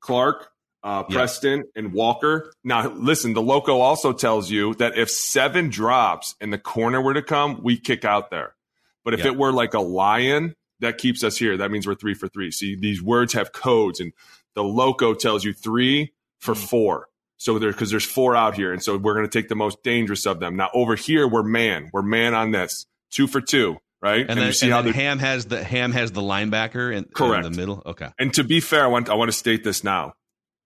[0.00, 0.50] Clark,
[0.84, 1.14] uh, Yeah.
[1.14, 2.52] Preston, and Walker.
[2.62, 7.14] Now, listen, the loco also tells you that if seven drops and the corner were
[7.14, 8.54] to come, we kick out there.
[9.02, 9.28] But if Yeah.
[9.28, 11.56] it were like a lion, that keeps us here.
[11.56, 12.50] That means we're three for three.
[12.50, 14.12] See, these words have codes, and
[14.54, 16.68] the loco tells you three for Mm.
[16.68, 17.08] four.
[17.42, 19.82] So there, because there's four out here, and so we're going to take the most
[19.82, 20.54] dangerous of them.
[20.54, 21.90] Now over here, we're man.
[21.92, 22.86] We're man on this.
[23.10, 24.20] Two for two, right?
[24.20, 27.04] And, then, you see and how the Ham has the Ham has the linebacker in,
[27.04, 27.44] Correct.
[27.44, 27.82] in the middle.
[27.84, 28.08] Okay.
[28.16, 30.14] And to be fair, I want I want to state this now.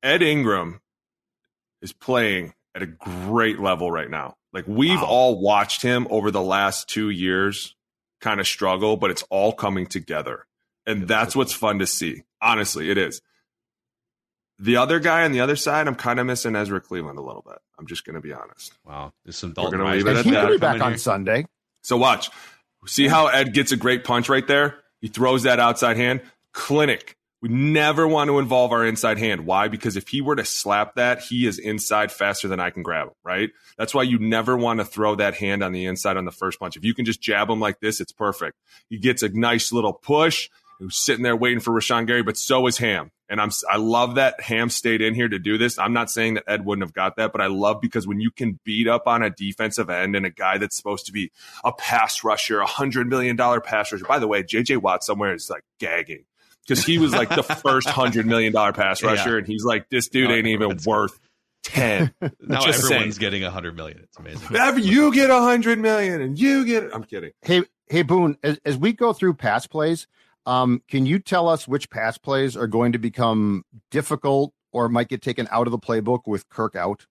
[0.02, 0.82] Ed Ingram
[1.80, 4.36] is playing at a great level right now.
[4.52, 5.06] Like we've Wow.
[5.06, 7.74] all watched him over the last two years
[8.20, 10.46] kind of struggle, but it's all coming together.
[10.86, 12.22] And that's what's fun to see.
[12.42, 13.22] Honestly, it is.
[14.58, 17.42] The other guy on the other side, I'm kind of missing Ezra Cleveland a little
[17.46, 17.58] bit.
[17.78, 18.72] I'm just going to be honest.
[18.86, 19.12] Wow.
[19.24, 20.44] There's some We're Dalton gonna leave Risner it And at he that.
[20.44, 20.98] will be back on here.
[20.98, 21.46] Sunday.
[21.82, 22.30] So watch.
[22.86, 24.76] See how Ed gets a great punch right there?
[25.00, 26.22] He throws that outside hand.
[26.52, 27.16] Clinic.
[27.42, 29.44] We never want to involve our inside hand.
[29.44, 29.68] Why?
[29.68, 33.08] Because if he were to slap that, he is inside faster than I can grab
[33.08, 33.50] him, right?
[33.76, 36.58] That's why you never want to throw that hand on the inside on the first
[36.58, 36.76] punch.
[36.78, 38.56] If you can just jab him like this, it's perfect.
[38.88, 40.48] He gets a nice little push.
[40.78, 43.10] He was sitting there waiting for Rashan Gary, but so is Ham.
[43.28, 45.78] And I'm I love that Ham stayed in here to do this.
[45.78, 48.30] I'm not saying that Ed wouldn't have got that, but I love because when you
[48.30, 51.32] can beat up on a defensive end and a guy that's supposed to be
[51.64, 54.04] a pass rusher, a hundred million dollar pass rusher.
[54.04, 56.24] By the way, JJ Watt somewhere is like gagging
[56.66, 59.08] because he was like the first hundred million dollar pass Yeah.
[59.08, 61.18] rusher, and he's like, this dude No, ain't even worth
[61.64, 62.14] ten.
[62.40, 63.20] Now Just everyone's saying.
[63.20, 64.00] getting a hundred million.
[64.04, 64.46] It's amazing.
[64.48, 67.32] Whenever you get a hundred million and you get, I'm kidding.
[67.42, 68.36] Hey, hey, Boone.
[68.44, 70.06] As, as we go through pass plays,
[70.46, 75.08] um, can you tell us which pass plays are going to become difficult or might
[75.08, 77.06] get taken out of the playbook with Kirk out?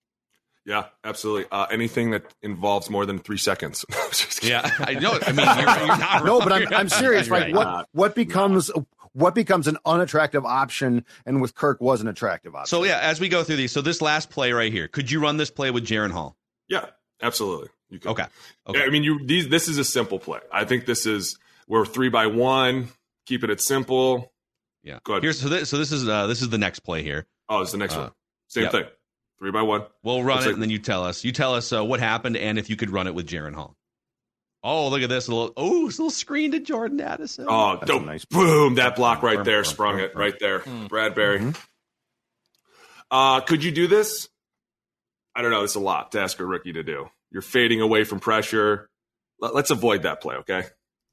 [0.65, 1.45] Yeah, absolutely.
[1.51, 3.85] Uh, anything that involves more than three seconds.
[4.41, 5.17] Yeah, I know.
[5.25, 7.27] I mean, you're, you're not No, but I'm, I'm serious.
[7.27, 7.55] You're Like, right.
[7.55, 8.69] what what becomes
[9.13, 12.67] what becomes an unattractive option, and with Kirk was an attractive option.
[12.67, 15.19] So yeah, as we go through these, so this last play right here, could you
[15.19, 16.35] run this play with Jaren Hall?
[16.67, 16.85] Yeah,
[17.23, 17.69] absolutely.
[17.89, 18.11] You can.
[18.11, 18.25] Okay.
[18.67, 18.79] Okay.
[18.79, 19.47] Yeah, I mean, you these.
[19.49, 20.39] This is a simple play.
[20.51, 22.89] I think this is we're three by one,
[23.25, 24.31] keeping it simple.
[24.83, 24.99] Yeah.
[25.03, 25.23] Go ahead.
[25.23, 27.25] Here's so this, so this is uh, this is the next play here.
[27.49, 28.11] Oh, it's the next Uh, one.
[28.47, 28.71] Same yep.
[28.71, 28.83] thing.
[29.39, 29.83] Three by one.
[30.03, 31.23] We'll run Looks it like- and then you tell us.
[31.23, 33.75] You tell us uh, what happened and if you could run it with Jaren Hall.
[34.63, 37.45] Oh, look at this little oh, this little screen to Jordan Addison.
[37.47, 38.05] Oh, That's dope.
[38.05, 38.75] nice- boom!
[38.75, 40.19] That block right Firm, there firm, sprung firm, it firm.
[40.21, 40.59] right there.
[40.59, 40.87] Hmm.
[40.87, 41.39] Bradbury.
[41.39, 41.65] Mhm.
[43.11, 44.27] Uh, could you do this?
[45.35, 45.63] I don't know.
[45.63, 47.07] It's a lot to ask a rookie to do.
[47.31, 48.89] You're fading away from pressure.
[49.39, 50.63] Let- Let's avoid that play, okay?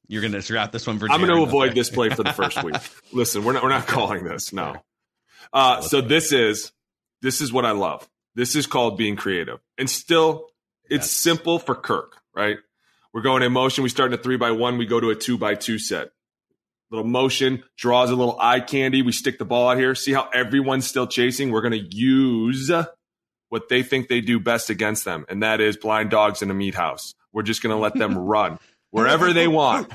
[0.08, 1.10] You're gonna scrap this one for.
[1.10, 1.80] I'm going to avoid okay.
[1.80, 2.74] this play for the first week.
[3.12, 4.52] Listen, we're not we're not calling this.
[4.52, 4.76] No.
[5.52, 6.72] Uh, so this is
[7.22, 8.08] this is what I love.
[8.34, 10.48] This is called being creative, and still,
[10.84, 11.10] it's Yes.
[11.10, 12.16] simple for Kirk.
[12.34, 12.58] Right?
[13.14, 13.84] We're going in motion.
[13.84, 14.78] We start in a three by one.
[14.78, 16.10] We go to a two by two set.
[16.90, 19.00] little motion, draws a little eye candy.
[19.00, 19.94] We stick the ball out here.
[19.94, 21.50] See how everyone's still chasing?
[21.50, 22.70] We're going to use
[23.48, 26.54] what they think they do best against them, and that is blind dogs in a
[26.54, 27.14] meat house.
[27.32, 28.58] We're just going to let them run
[28.92, 29.92] wherever they want.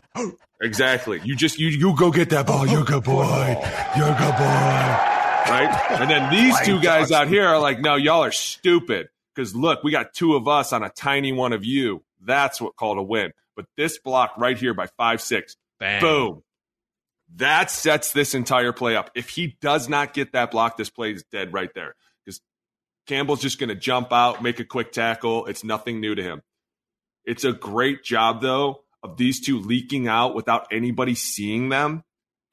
[0.61, 1.21] Exactly.
[1.23, 2.67] You just you you go get that ball.
[2.67, 3.55] You're a good boy.
[3.95, 5.13] You're a good boy.
[5.49, 5.85] Right?
[5.91, 9.07] And then these two guys out here are like, no, y'all are stupid.
[9.33, 12.03] Because look, we got two of us on a tiny one of you.
[12.21, 13.31] That's what called a win.
[13.55, 16.01] But this block right here by five six, Bang.
[16.01, 16.43] boom.
[17.35, 19.11] That sets this entire play up.
[19.13, 21.95] If he does not get that block, this play is dead right there.
[22.25, 22.41] Because
[23.05, 25.45] Campbell's just going to jump out, make a quick tackle.
[25.45, 26.41] It's nothing new to him.
[27.25, 32.03] It's a great job, though, of these two leaking out without anybody seeing them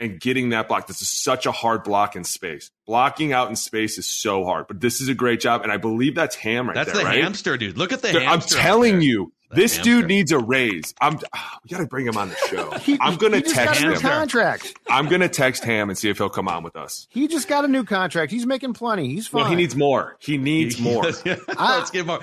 [0.01, 0.87] and getting that block.
[0.87, 2.71] This is such a hard block in space.
[2.87, 5.63] Blocking out in space is so hard, but this is a great job.
[5.63, 7.23] And I believe that's Ham right That's there, the right?
[7.23, 7.79] hamster, dude.
[7.79, 10.01] Look at the Dude, I'm telling you, The this hamster.
[10.01, 10.95] dude needs a raise.
[11.01, 11.15] I'm.
[11.63, 12.71] we got to bring him on the show.
[12.73, 14.01] He- I'm gonna text got a new him.
[14.01, 14.75] contract.
[14.91, 17.07] I'm gonna text Ham and see if he'll come on with us.
[17.11, 18.33] He just got a new contract.
[18.33, 19.09] He's making plenty.
[19.09, 19.43] He's fine.
[19.43, 20.17] Well, he needs more.
[20.19, 21.05] He needs more.
[21.59, 22.21] Let's give more.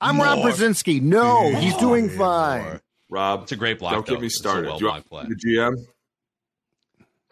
[0.00, 0.48] I'm Rob more.
[0.48, 1.00] Brzezinski.
[1.00, 2.80] No, he's doing fine.
[3.10, 3.92] Rob, It's a great block.
[3.92, 4.14] don't though.
[4.14, 4.66] get me started.
[4.68, 5.36] well Do you want blocked the.
[5.36, 5.76] GM?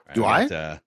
[0.08, 0.48] All Do I?
[0.48, 0.78] got, uh,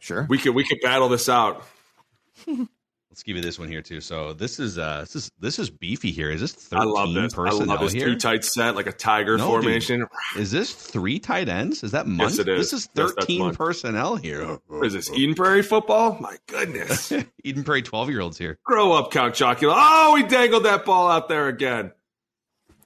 [0.00, 0.26] Sure.
[0.28, 1.62] We could we could battle this out.
[2.46, 4.00] let's give you this one here too.
[4.00, 6.30] So this is uh this is this is beefy here.
[6.30, 7.34] Is this I thirteen love this.
[7.38, 8.06] I love this here?
[8.06, 10.06] two tight set like a tiger No, formation.
[10.36, 11.82] Is this three tight ends?
[11.84, 12.30] Is that month?
[12.32, 12.70] Yes, it is.
[12.70, 13.58] This is thirteen month.
[13.58, 14.58] personnel here.
[14.66, 15.10] What is this?
[15.12, 16.16] Eden Prairie football?
[16.20, 17.12] My goodness.
[17.44, 18.58] Eden Prairie twelve year olds here.
[18.64, 19.74] Grow up, Count Chocula.
[19.76, 21.92] Oh, we dangled that ball out there again.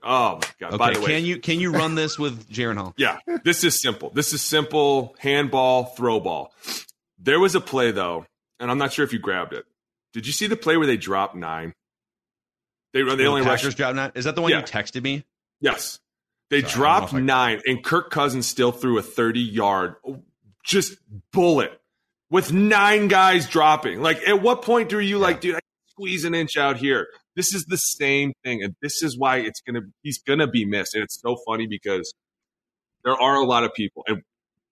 [0.03, 0.69] Oh my god!
[0.69, 2.95] Okay, By the way, can you can you run this with Jaren Hall?
[2.97, 4.11] Yeah, this is simple.
[4.11, 6.53] This is simple handball, throw ball.
[7.19, 8.25] There was a play though,
[8.59, 9.65] and I'm not sure if you grabbed it.
[10.13, 11.75] Did you see the play where they dropped nine?
[12.93, 13.77] They they The only Packers rushed.
[13.77, 14.13] dropped nine.
[14.15, 14.59] Is that the one Yeah.
[14.61, 15.25] you texted me?
[15.61, 15.99] Yes,
[16.49, 19.97] they Sorry, dropped nine, and Kirk Cousins still threw a 30 yard
[20.65, 20.95] just
[21.33, 21.79] bullet
[22.31, 24.01] with nine guys dropping.
[24.01, 25.57] Like, at what point do you like, dude?
[25.57, 25.61] I
[25.91, 27.09] squeeze an inch out here.
[27.37, 30.95] This is the same thing, and this is why it's gonna he's gonna be missed.
[30.95, 32.13] And it's so funny because
[33.05, 34.23] there are a lot of people, and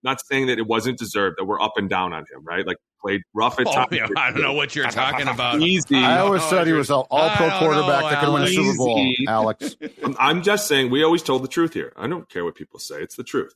[0.02, 2.66] not saying that it wasn't deserved that we're up and down on him, right?
[2.66, 3.88] Like played rough at Oh, times.
[3.92, 5.60] yeah, I don't know what you're talking about.
[5.60, 5.96] Easy.
[5.96, 8.76] I always said he was an all pro quarterback know, that could win a Super
[8.76, 9.76] Bowl, Alex.
[10.02, 11.92] I'm- I'm just saying we always told the truth here.
[11.96, 13.02] I don't care what people say.
[13.02, 13.54] It's the truth.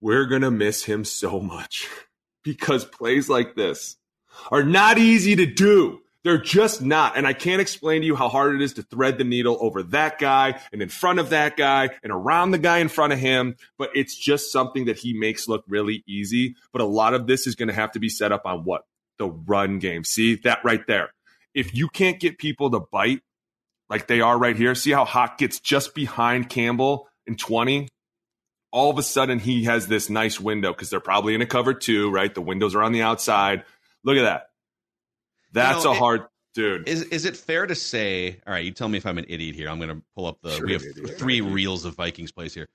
[0.00, 1.88] We're going to miss him so much
[2.44, 3.96] because plays like this
[4.50, 6.00] are not easy to do.
[6.22, 7.16] They're just not.
[7.16, 9.82] And I can't explain to you how hard it is to thread the needle over
[9.84, 13.18] that guy and in front of that guy and around the guy in front of
[13.18, 13.56] him.
[13.78, 16.56] But it's just something that he makes look really easy.
[16.72, 18.84] But a lot of this is going to have to be set up on what?
[19.18, 20.04] The run game.
[20.04, 21.10] See that right there.
[21.54, 23.22] If you can't get people to bite
[23.88, 27.88] like they are right here, see how Hawk gets just behind Campbell in 20?
[28.72, 31.74] All of a sudden, he has this nice window because they're probably in a cover
[31.74, 32.32] two, right?
[32.32, 33.64] The windows are on the outside.
[34.04, 34.49] Look at that.
[35.52, 36.22] That's know, a it- hard
[36.54, 36.88] dude.
[36.88, 38.40] Is is it fair to say?
[38.46, 39.68] All right, you tell me if I'm an idiot here.
[39.68, 40.50] I'm going to pull up the.
[40.56, 41.18] Sure, we have idiot.
[41.18, 42.68] three reels of Vikings plays here.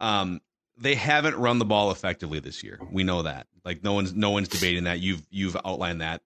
[0.00, 0.40] Um,
[0.76, 2.78] they haven't run the ball effectively this year.
[2.90, 3.46] We know that.
[3.64, 5.00] Like no one's no one's debating that.
[5.00, 6.22] You've you've outlined that.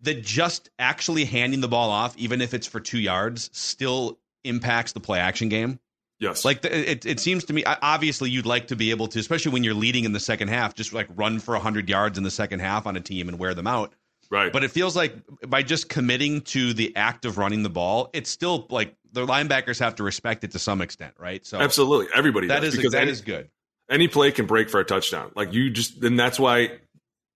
[0.00, 4.92] That just actually handing the ball off, even if it's for two yards, still impacts
[4.92, 5.78] the play action game.
[6.18, 6.44] yes.
[6.44, 9.52] Like the, it, it seems to me, obviously, you'd like to be able to, especially
[9.52, 12.30] when you're leading in the second half, just like run for hundred yards in the
[12.30, 13.94] second half on a team and wear them out.
[14.30, 14.52] Right.
[14.52, 15.14] But it feels like
[15.46, 19.78] by just committing to the act of running the ball, it's still like the linebackers
[19.78, 21.44] have to respect it to some extent, right?
[21.46, 22.08] So Absolutely.
[22.14, 22.74] Everybody that does.
[22.74, 23.48] is because that any, is good.
[23.88, 25.30] any play can break for a touchdown.
[25.36, 26.78] Like you just, and that's why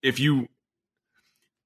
[0.03, 0.49] if you,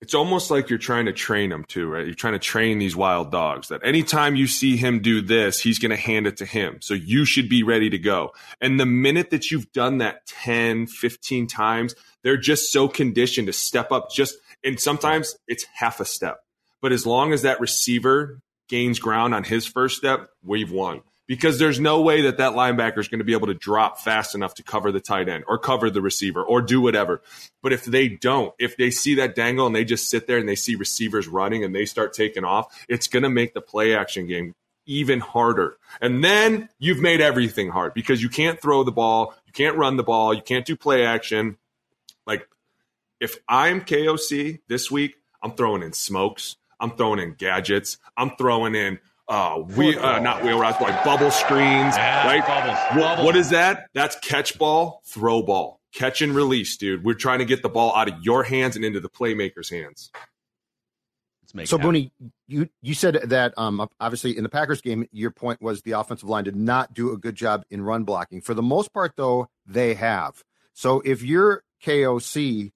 [0.03, 2.05] it's almost like you're trying to train them too, right?
[2.05, 5.79] You're trying to train these wild dogs that anytime you see him do this, he's
[5.79, 6.79] going to hand it to him.
[6.81, 8.33] So you should be ready to go.
[8.61, 13.53] And the minute that you've done that 10, 15 times, they're just so conditioned to
[13.53, 16.41] step up just, and sometimes it's half a step.
[16.81, 21.03] But as long as that receiver gains ground on his first step, we've won.
[21.29, 24.35] Because there's no way that that linebacker is going to be able to drop fast
[24.35, 27.23] enough to cover the tight end or cover the receiver or do whatever.
[27.63, 30.49] But if they don't, if they see that dangle and they just sit there and
[30.49, 33.95] they see receivers running and they start taking off, it's going to make the play
[33.95, 35.77] action game even harder.
[36.01, 39.97] And then you've made everything hard because you can't throw the ball, you can't run
[39.97, 41.57] the ball, you can't do play action.
[42.27, 42.49] Like
[43.23, 48.75] if I'm KOC this week, I'm throwing in smokes, I'm throwing in gadgets, I'm throwing
[48.75, 52.45] in uh we uh, not wheel routes, but like bubble screens, Yeah, right?
[52.47, 53.25] bubbles, What- bubbles.
[53.27, 53.87] what is that?
[53.95, 57.05] That's catch ball, throw ball, catch and release, dude.
[57.05, 60.11] We're trying to get the ball out of your hands and into the playmaker's hands.
[61.43, 61.83] Let's make So, it.
[61.83, 62.11] Booney,
[62.49, 66.29] you you said that um, obviously in the Packers game, your point was the offensive
[66.29, 68.41] line did not do a good job in run blocking.
[68.41, 70.43] For the most part, though, they have.
[70.75, 72.73] So if you're KOC,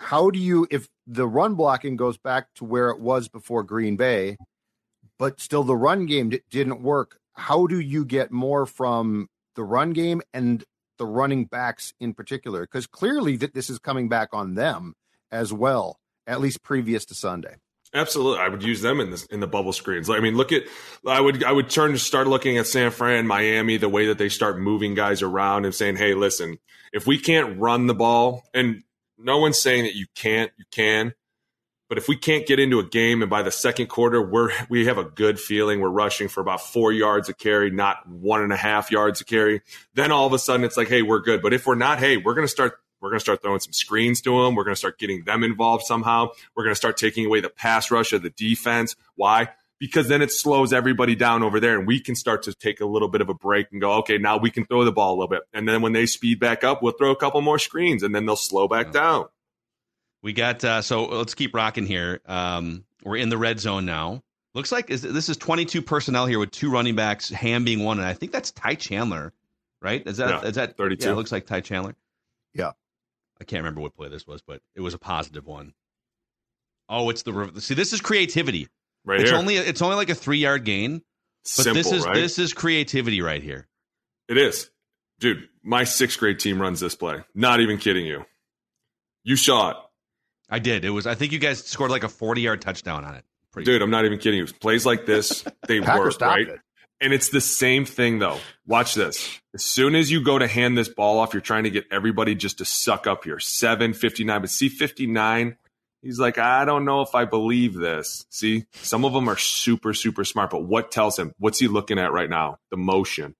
[0.00, 3.96] how do you if the run blocking goes back to where it was before Green
[3.96, 4.36] Bay,
[5.18, 7.18] but still the run game d- didn't work?
[7.34, 10.64] How do you get more from the run game and
[10.98, 12.62] the running backs in particular?
[12.62, 14.94] Because clearly that this is coming back on them
[15.30, 17.56] as well, at least previous to Sunday.
[17.94, 20.10] Absolutely, I would use them in this in the bubble screens.
[20.10, 20.64] I mean, look at
[21.06, 24.18] I would I would turn to start looking at San Fran, Miami, the way that
[24.18, 26.58] they start moving guys around and saying, "Hey, listen,
[26.92, 28.82] if we can't run the ball, and
[29.18, 31.14] no one's saying that you can't, you can,
[31.88, 34.86] but if we can't get into a game and by the second quarter we're we
[34.86, 38.52] have a good feeling we're rushing for about four yards a carry, not one and
[38.52, 39.62] a half yards a carry,
[39.94, 41.42] then all of a sudden it's like, hey, we're good.
[41.42, 44.20] But if we're not, hey, we're to start we're going to start throwing some screens
[44.22, 44.56] to them.
[44.56, 46.30] We're going to start getting them involved somehow.
[46.56, 48.96] We're going to start taking away the pass rush of the defense.
[49.14, 49.50] Why?
[49.80, 52.86] Because then it slows everybody down over there and we can start to take a
[52.86, 55.16] little bit of a break and go, okay, now we can throw the ball a
[55.16, 55.42] little bit.
[55.52, 58.26] And then when they speed back up, we'll throw a couple more screens and then
[58.26, 59.26] they'll slow back down.
[60.22, 62.20] We got uh, so let's keep rocking here.
[62.26, 64.24] Um, we're in the red zone now.
[64.54, 67.98] Looks like is, this is 22 personnel here with two running backs, Ham being one,
[67.98, 69.32] and I think that's Ty Chandler,
[69.80, 70.04] right?
[70.04, 71.04] Is that Yeah, is that 32.
[71.06, 71.94] Yeah, it looks like Ty Chandler.
[72.54, 72.72] Yeah.
[73.40, 75.74] I can't remember what play this was, but it was a positive one.
[76.88, 77.74] Oh, it's the re- see.
[77.74, 78.68] This is creativity.
[79.08, 79.38] Right it's here.
[79.38, 82.14] only it's only like a three yard gain, but Simple, this is right?
[82.14, 83.66] this is creativity right here.
[84.28, 84.68] It is.
[85.18, 87.22] Dude, my sixth grade team runs this play.
[87.34, 88.26] Not even kidding you.
[89.24, 89.76] You saw it.
[90.50, 90.84] I did.
[90.84, 91.06] It was.
[91.06, 93.24] I think you guys scored like a forty yard touchdown on it.
[93.50, 94.46] Pretty Dude, I'm not even kidding you.
[94.46, 96.46] Plays like this, they Packers work, right?
[96.46, 96.60] it.
[97.00, 98.38] And it's the same thing though.
[98.66, 99.40] Watch this.
[99.54, 102.34] As soon as you go to hand this ball off, you're trying to get everybody
[102.34, 103.38] just to suck up here.
[103.38, 105.56] 759, but see 59,
[106.02, 108.26] he's like, I don't know if I believe this.
[108.30, 111.34] See, some of them are super, super smart, but what tells him?
[111.38, 112.58] What's he looking at right now?
[112.70, 113.34] The motion.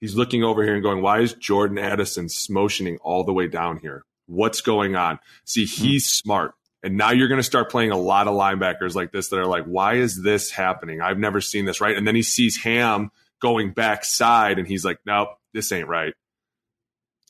[0.00, 3.78] He's looking over here and going, Why is Jordan Addison motioning all the way down
[3.78, 4.04] here?
[4.26, 5.18] What's going on?
[5.44, 5.82] See, hmm.
[5.82, 6.54] he's smart.
[6.84, 9.46] And now you're going to start playing a lot of linebackers like this that are
[9.46, 11.00] like, why is this happening?
[11.00, 11.96] I've never seen this, right?
[11.96, 16.14] And then he sees Ham going backside and he's like, nope, this ain't right.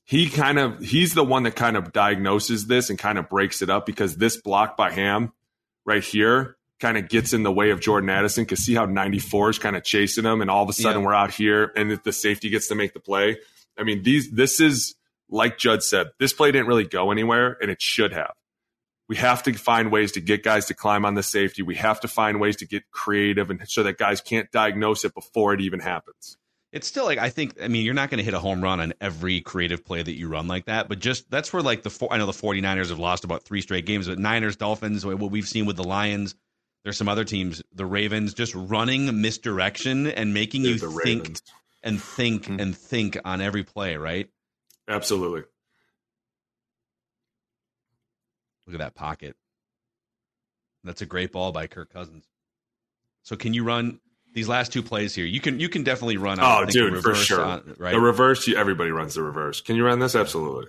[0.04, 3.62] He kind of, he's the one that kind of diagnoses this and kind of breaks
[3.62, 5.32] it up because this block by Ham
[5.84, 9.50] right here kind of gets in the way of Jordan Addison because see how 94
[9.50, 11.06] is kind of chasing him and all of a sudden Yeah.
[11.06, 13.38] we're out here and the safety gets to make the play.
[13.78, 14.96] I mean, these, this is
[15.30, 18.32] like Judd said, this play didn't really go anywhere and it should have.
[19.08, 21.62] We have to find ways to get guys to climb on the safety.
[21.62, 25.14] We have to find ways to get creative and so that guys can't diagnose it
[25.14, 26.36] before it even happens.
[26.72, 27.62] It's still like I think.
[27.62, 30.14] I mean, you're not going to hit a home run on every creative play that
[30.14, 32.88] you run like that, but just that's where like the four, I know the 49ers
[32.88, 36.34] have lost about three straight games, but Niners, Dolphins, what we've seen with the Lions.
[36.82, 41.42] There's some other teams, the Ravens, just running misdirection and making you think Ravens.
[41.82, 42.58] and think mm-hmm.
[42.58, 43.96] and think on every play.
[43.96, 44.30] Right?
[44.88, 45.42] Absolutely.
[48.66, 49.36] Look at that pocket.
[50.84, 52.24] That's a great ball by Kirk Cousins.
[53.22, 54.00] So can you run
[54.32, 55.24] these last two plays here?
[55.26, 56.38] You can you can definitely run.
[56.40, 57.44] I Oh, think, dude, for sure.
[57.44, 57.92] on- right?
[57.92, 59.60] The reverse, you, everybody runs the reverse.
[59.60, 60.14] Can you run this?
[60.14, 60.66] Absolutely.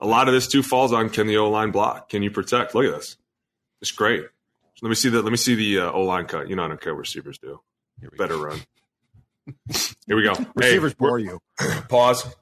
[0.00, 2.08] A lot of this too falls on can the O line block?
[2.08, 2.74] Can you protect?
[2.74, 3.16] Look at this.
[3.80, 4.24] It's great.
[4.82, 6.48] Let me see the let me see the uh, O line cut.
[6.48, 7.60] You know, I don't care what receivers do.
[8.00, 8.58] Here we Better run.
[10.06, 10.32] Here we go.
[10.54, 11.40] Receivers we're- bore you.
[11.88, 12.34] Pause.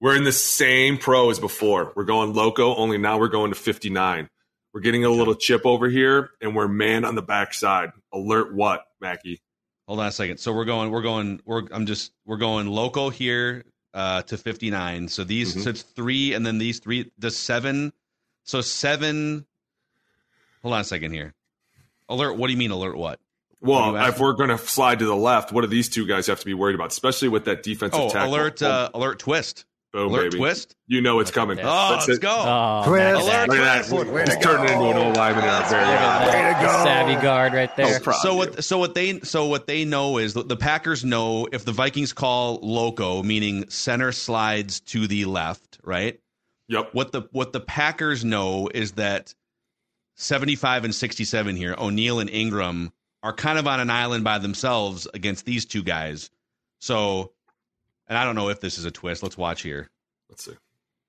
[0.00, 1.92] We're in the same pro as before.
[1.96, 4.28] We're going loco, only now we're going to 59.
[4.74, 7.92] We're getting a little chip over here, and we're man on the backside.
[8.12, 9.40] Alert what, Mackie?
[9.86, 10.38] Hold on a second.
[10.38, 15.08] So we're going, we're going, we're I'm just we're going loco here uh to 59.
[15.08, 15.62] So these Mhm.
[15.64, 17.92] so it's three and then these three the seven.
[18.44, 19.46] So seven
[20.62, 21.34] Hold on a second here.
[22.08, 23.20] Alert what do you mean alert what?
[23.60, 26.06] What Well, you if we're going to slide to the left, what do these two
[26.06, 28.30] guys have to be worried about, especially with that defensive Oh, tackle?
[28.34, 29.64] alert uh alert twist.
[29.92, 30.38] Boom, alert baby.
[30.38, 30.76] twist.
[30.88, 31.58] You know it's coming.
[31.60, 32.22] Oh, That's let's it.
[32.22, 32.28] go.
[32.30, 33.22] Oh, Twist.
[33.22, 33.90] Alert Look at twist.
[33.90, 34.28] that.
[34.36, 36.84] He's turning into an old lineman in our very Look at go.
[36.84, 38.00] Savvy guard right there.
[38.00, 41.46] proud so what so what they so what they know is that the Packers know
[41.50, 46.20] if the Vikings call loco, meaning center slides to the left, right?
[46.68, 46.90] Yep.
[46.92, 49.34] What the what the Packers know is that
[50.16, 55.06] 75 and 67 here, O'Neill and Ingram are kind of on an island by themselves
[55.14, 56.30] against these two guys.
[56.80, 57.32] So,
[58.08, 59.22] and I don't know if this is a twist.
[59.22, 59.88] Let's watch here.
[60.28, 60.54] Let's see.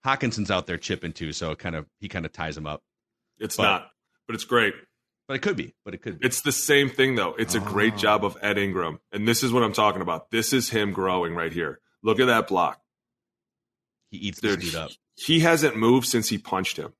[0.06, 2.82] Hockenson's out there chipping too, so it kind of he kind of ties him up.
[3.40, 3.92] It's But- not,
[4.28, 4.74] but it's great.
[5.28, 5.74] But it could be.
[5.84, 6.26] But it could be.
[6.26, 7.34] It's the same thing, though.
[7.38, 7.98] It's a great Oh.
[7.98, 9.02] job of Ed Ingram.
[9.12, 10.32] And this is what I'm talking about.
[10.32, 11.82] This is him growing right here.
[12.02, 12.82] Look at that block.
[14.10, 14.92] He eats dude up.
[15.16, 16.94] he hasn't moved since he punched him.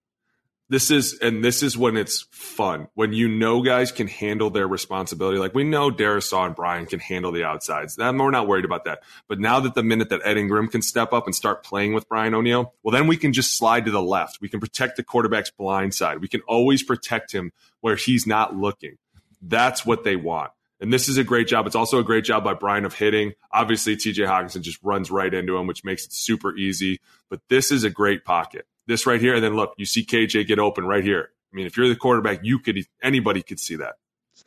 [0.70, 4.68] This is and this is when it's fun when you know guys can handle their
[4.68, 5.38] responsibility.
[5.38, 7.96] Like we know Darrisaw and Brian can handle the outsides.
[7.96, 9.04] Then we're not worried about that.
[9.28, 12.08] But now that the minute that Ed Ingram can step up and start playing with
[12.10, 14.40] Brian O'Neill well then we can just slide to the left.
[14.42, 16.20] We can protect the quarterback's blind side.
[16.20, 17.52] We can always protect him
[17.82, 18.98] where he's not looking.
[19.42, 20.52] That's what they want.
[20.80, 21.66] And this is a great job.
[21.66, 23.34] It's also a great job by Brian of hitting.
[23.52, 27.00] Obviously, TJ Hockenson just runs right into him, which makes it super easy.
[27.30, 30.48] But this is a great pocket this right here, and then look, you see KJ
[30.48, 31.30] get open right here.
[31.52, 33.96] I mean, if you're the quarterback, you could anybody could see that.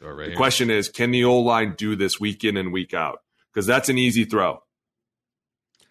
[0.01, 0.37] Right the here.
[0.37, 3.21] question is, can the old line do this week in and week out?
[3.53, 4.63] Because that's an easy throw.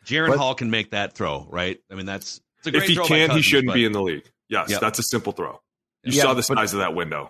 [0.05, 1.79] Jaren Hall can make that throw, right?
[1.91, 4.29] I mean, that's if he can't, he shouldn't but, be in the league.
[4.47, 4.81] Yes, yep.
[4.81, 5.61] that's a simple throw.
[6.03, 7.29] You yeah, saw the size of that window.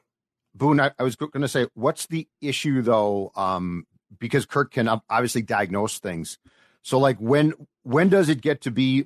[0.56, 3.32] Boone, I, I was going to say, what's the issue though?
[3.36, 3.86] Um,
[4.18, 6.38] because Kirk can obviously diagnose things.
[6.82, 7.54] So, like, when
[7.84, 9.04] when does it get to be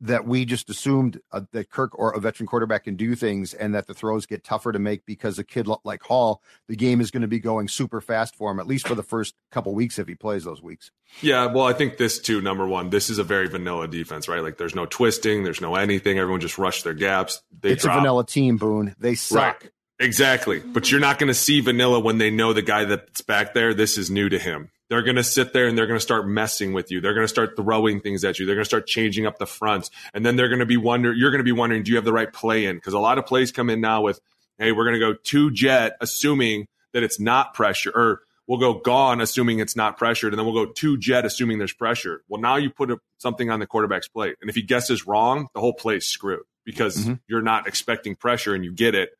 [0.00, 3.74] that we just assumed uh, that Kirk or a veteran quarterback can do things and
[3.74, 7.10] that the throws get tougher to make because a kid like Hall, the game is
[7.10, 9.98] going to be going super fast for him, at least for the first couple weeks
[9.98, 10.90] if he plays those weeks.
[11.20, 14.42] Yeah, well, I think this too, number one, this is a very vanilla defense, right?
[14.42, 16.18] Like there's no twisting, there's no anything.
[16.18, 17.42] Everyone just rush their gaps.
[17.60, 17.96] They it's drop.
[17.96, 18.94] a vanilla team, Boone.
[18.98, 19.62] They suck.
[19.62, 19.72] Right.
[20.00, 20.60] Exactly.
[20.60, 23.74] But you're not going to see vanilla when they know the guy that's back there,
[23.74, 24.70] this is new to him.
[24.88, 27.00] They're going to sit there and they're going to start messing with you.
[27.00, 28.46] They're going to start throwing things at you.
[28.46, 29.90] They're going to start changing up the fronts.
[30.14, 32.06] And then they're going to be wondering, you're going to be wondering, do you have
[32.06, 32.76] the right play in?
[32.76, 34.20] Because a lot of plays come in now with,
[34.56, 38.74] hey, we're going to go two jet, assuming that it's not pressure, or we'll go
[38.74, 40.32] gone, assuming it's not pressured.
[40.32, 42.22] And then we'll go two jet, assuming there's pressure.
[42.28, 44.36] Well, now you put a, something on the quarterback's plate.
[44.40, 47.14] And if he guesses wrong, the whole play is screwed because mm-hmm.
[47.28, 49.10] you're not expecting pressure and you get it.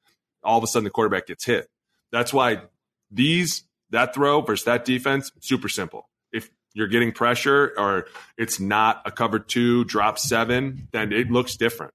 [0.42, 1.68] All of a sudden, the quarterback gets hit.
[2.10, 2.62] That's why
[3.10, 6.09] these that throw versus that defense, super simple.
[6.32, 11.57] If you're getting pressure or it's not a cover two, drop seven, then it looks
[11.57, 11.93] different.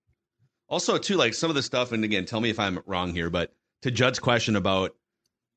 [0.70, 3.30] Also, too, like some of the stuff, and again, tell me if I'm wrong here,
[3.30, 4.96] but to Judd's question about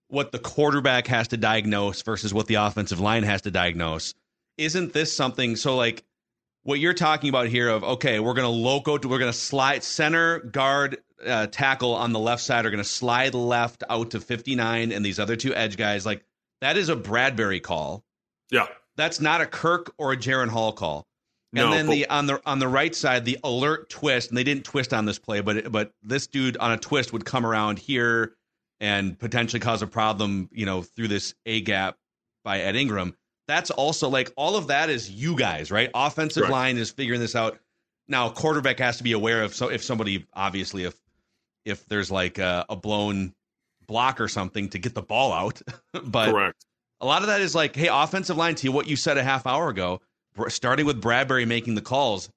[0.08, 4.14] what the quarterback has to diagnose versus what the offensive line has to diagnose,
[4.58, 5.56] isn't this something?
[5.56, 6.04] So, like,
[6.62, 9.82] what you're talking about here of okay, we're going to loco, we're going to slide
[9.84, 14.20] center guard uh, tackle on the left side are going to slide left out to
[14.20, 16.24] 59, and these other two edge guys, like
[16.60, 18.04] that is a Bradbury call.
[18.50, 21.06] Yeah, that's not a Kirk or a Jaren Hall call.
[21.54, 24.44] And no, then the on the on the right side, the alert twist, and they
[24.44, 27.78] didn't twist on this play, but but this dude on a twist would come around
[27.78, 28.34] here
[28.80, 31.96] and potentially cause a problem, you know, through this A gap
[32.44, 33.16] by Ed Ingram.
[33.48, 35.90] That's also like all of that is you guys, right?
[35.94, 36.52] Offensive right.
[36.52, 37.58] line is figuring this out.
[38.08, 40.94] Now, quarterback has to be aware of so if somebody obviously if
[41.66, 43.34] if there's like a, a blown
[43.86, 45.60] block or something to get the ball out.
[46.04, 46.64] but Correct.
[47.00, 49.46] a lot of that is like, hey, offensive line to what you said a half
[49.46, 50.00] hour ago,
[50.48, 52.30] starting with Bradbury making the calls.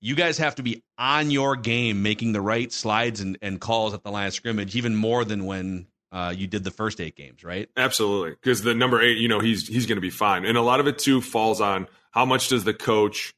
[0.00, 3.94] You guys have to be on your game, making the right slides and, and calls
[3.94, 7.14] at the line of scrimmage, even more than when uh, you did the first eight
[7.14, 7.68] games, right?
[7.76, 10.62] Absolutely, because the number eight, you know, he's he's going to be fine, and a
[10.62, 13.32] lot of it too falls on how much does the coach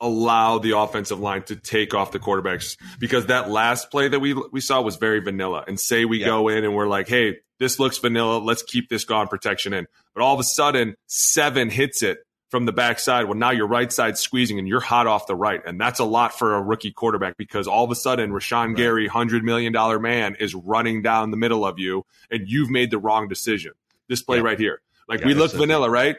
[0.00, 4.34] allow the offensive line to take off the quarterbacks because that last play that we
[4.52, 5.64] we saw was very vanilla.
[5.66, 6.26] And say we yeah.
[6.26, 8.38] go in and we're like, hey, this looks vanilla.
[8.38, 9.86] Let's keep this gone protection in.
[10.14, 12.18] But all of a sudden, seven hits it
[12.50, 13.26] from the backside.
[13.26, 15.60] Well, now your right side's squeezing and you're hot off the right.
[15.66, 18.76] And that's a lot for a rookie quarterback because all of a sudden, Rashan right.
[18.76, 22.98] Gary, $100 million man, is running down the middle of you and you've made the
[22.98, 23.72] wrong decision.
[24.08, 24.44] This play yeah.
[24.44, 24.80] right here.
[25.08, 26.16] Like yeah, we look vanilla, right?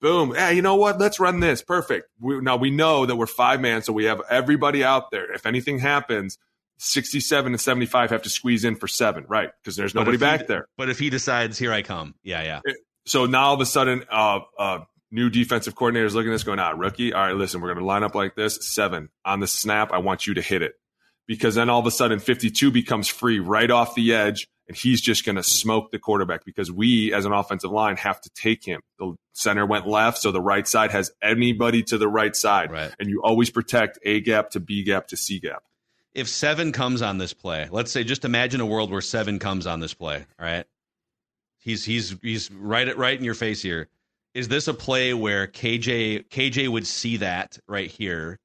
[0.00, 0.32] Boom.
[0.34, 0.98] Yeah, you know what?
[0.98, 1.62] Let's run this.
[1.62, 2.08] Perfect.
[2.18, 5.32] We, now we know that we're five man, so we have everybody out there.
[5.32, 6.38] If anything happens,
[6.78, 9.50] 67 and 75 have to squeeze in for seven, right?
[9.62, 10.66] Because there's nobody back he, there.
[10.78, 12.14] But if he decides, here I come.
[12.22, 12.72] Yeah, yeah.
[13.04, 14.78] So now all of a sudden, uh, uh,
[15.10, 17.12] new defensive coordinators looking at this going, ah, rookie.
[17.12, 18.58] All right, listen, we're going to line up like this.
[18.62, 19.92] Seven on the snap.
[19.92, 20.72] I want you to hit it
[21.26, 25.00] because then all of a sudden 52 becomes free right off the edge and he's
[25.00, 28.64] just going to smoke the quarterback because we as an offensive line have to take
[28.64, 28.80] him.
[29.00, 32.94] The center went left, so the right side has anybody to the right side, right.
[33.00, 35.64] and you always protect A gap to B gap to C gap.
[36.14, 39.66] If seven comes on this play, let's say just imagine a world where seven comes
[39.66, 40.66] on this play, all right?
[41.58, 43.88] He's he's he's right at right in your face here.
[44.34, 48.38] Is this a play where KJ KJ would see that right here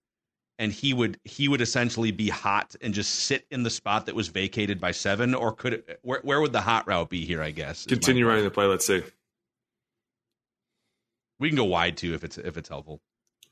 [0.58, 4.16] and he would he would essentially be hot and just sit in the spot that
[4.16, 7.42] was vacated by seven, or could it, where where would the hot route be here?
[7.42, 8.66] I guess continue running the play.
[8.66, 9.04] Let's see.
[11.40, 13.02] We can go wide too if it's if it's helpful.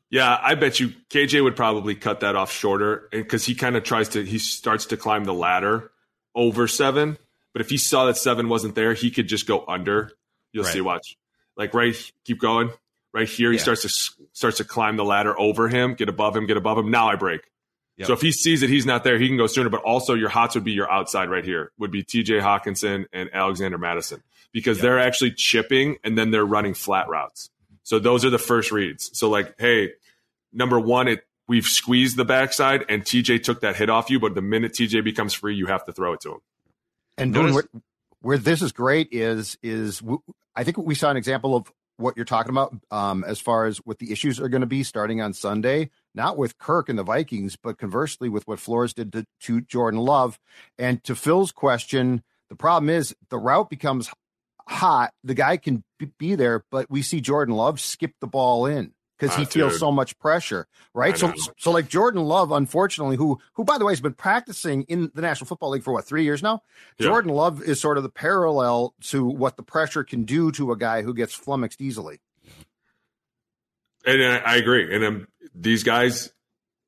[0.09, 3.83] Yeah, I bet you KJ would probably cut that off shorter because he kind of
[3.83, 5.91] tries to he starts to climb the ladder
[6.35, 7.17] over seven.
[7.51, 10.11] But if he saw that seven wasn't there, he could just go under.
[10.53, 10.73] You'll right.
[10.73, 10.81] see.
[10.81, 11.17] Watch,
[11.57, 11.95] like right,
[12.25, 12.71] keep going
[13.13, 13.51] right here.
[13.51, 13.63] He yeah.
[13.63, 13.89] starts to
[14.33, 16.91] starts to climb the ladder over him, get above him, get above him.
[16.91, 17.41] Now I break.
[17.97, 18.07] Yep.
[18.07, 19.69] So if he sees that he's not there, he can go sooner.
[19.69, 22.39] But also your hots would be your outside right here would be T.J.
[22.39, 27.49] Hockenson and Alexander Mattison because they're actually chipping and then they're running flat routes.
[27.83, 29.15] So those are the first reads.
[29.17, 29.91] So like, hey,
[30.51, 34.33] number one, it we've squeezed the backside and TJ took that hit off you, but
[34.33, 36.39] the minute TJ becomes free, you have to throw it to him.
[37.17, 37.63] And Notice- where,
[38.21, 40.21] where this is great is is w-
[40.55, 43.77] I think we saw an example of what you're talking about um, as far as
[43.79, 47.03] what the issues are going to be starting on Sunday, not with Kirk and the
[47.03, 50.39] Vikings, but conversely with what Flores did to, to Jordan Love.
[50.77, 54.09] And to Phil's question, the problem is the route becomes
[54.67, 55.11] hot.
[55.23, 55.83] The guy can
[56.17, 58.93] be there, but we see Jordan Love skip the ball in
[59.29, 59.79] because he feels dude.
[59.79, 61.17] so much pressure, right?
[61.17, 65.11] So, so like Jordan Love, unfortunately, who who by the way has been practicing in
[65.13, 66.61] the National Football League for what three years now.
[66.97, 67.07] Yeah.
[67.07, 70.77] Jordan Love is sort of the parallel to what the pressure can do to a
[70.77, 72.19] guy who gets flummoxed easily.
[74.05, 74.93] And I, I agree.
[74.93, 76.31] And um, these guys,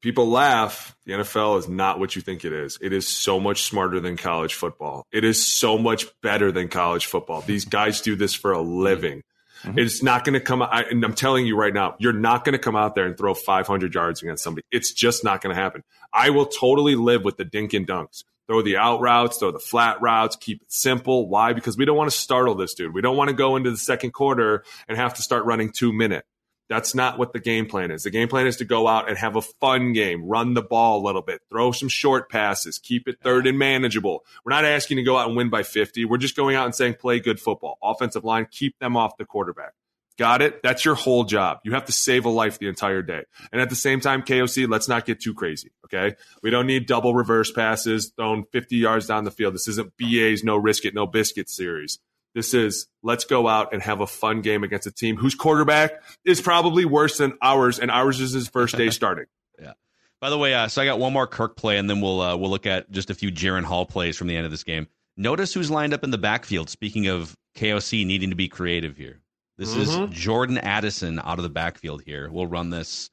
[0.01, 0.95] people laugh.
[1.05, 2.77] The NFL is not what you think it is.
[2.81, 5.05] It is so much smarter than college football.
[5.11, 7.41] It is so much better than college football.
[7.41, 9.23] These guys do this for a living.
[9.63, 9.79] Mm-hmm.
[9.79, 10.61] It's not going to come.
[10.61, 13.17] I- And I'm telling you right now, you're not going to come out there and
[13.17, 14.65] throw 500 yards against somebody.
[14.71, 15.83] It's just not going to happen.
[16.13, 18.23] I will totally live with the dink and dunks.
[18.47, 21.27] Throw the out routes, throw the flat routes, keep it simple.
[21.27, 21.53] Why?
[21.53, 22.93] Because we don't want to startle this dude.
[22.93, 25.91] We don't want to go into the second quarter and have to start running two
[25.91, 26.25] minute.
[26.67, 28.03] That's not what the game plan is.
[28.03, 31.01] The game plan is to go out and have a fun game, run the ball
[31.01, 34.25] a little bit, throw some short passes, keep it third and manageable.
[34.43, 36.05] We're not asking to go out and win by 50.
[36.05, 37.77] We're just going out and saying play good football.
[37.83, 39.73] Offensive line, keep them off the quarterback.
[40.17, 40.63] Got it?
[40.63, 41.59] That's your whole job.
[41.65, 43.23] You have to save a life the entire day.
[43.51, 45.71] And at the same time, KOC, let's not get too crazy.
[45.85, 46.15] Okay.
[46.41, 49.53] We don't need double reverse passes thrown 50 yards down the field.
[49.53, 51.99] This isn't BA's no risk it, no biscuit series.
[52.35, 56.03] This is let's go out and have a fun game against a team whose quarterback
[56.25, 59.25] is probably worse than ours, and ours is his first day starting.
[59.59, 59.73] Yeah.
[60.21, 62.35] By the way, uh, so I got one more Kirk play, and then we'll uh,
[62.35, 64.87] we'll look at just a few Jaren Hall plays from the end of this game.
[65.17, 66.69] Notice who's lined up in the backfield.
[66.69, 69.21] Speaking of KOC needing to be creative here,
[69.57, 69.79] this Mhm.
[70.11, 72.29] is Jordan Addison out of the backfield here.
[72.29, 73.09] We'll run this,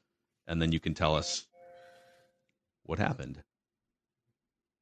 [0.48, 1.46] and then you can tell us
[2.82, 3.40] what happened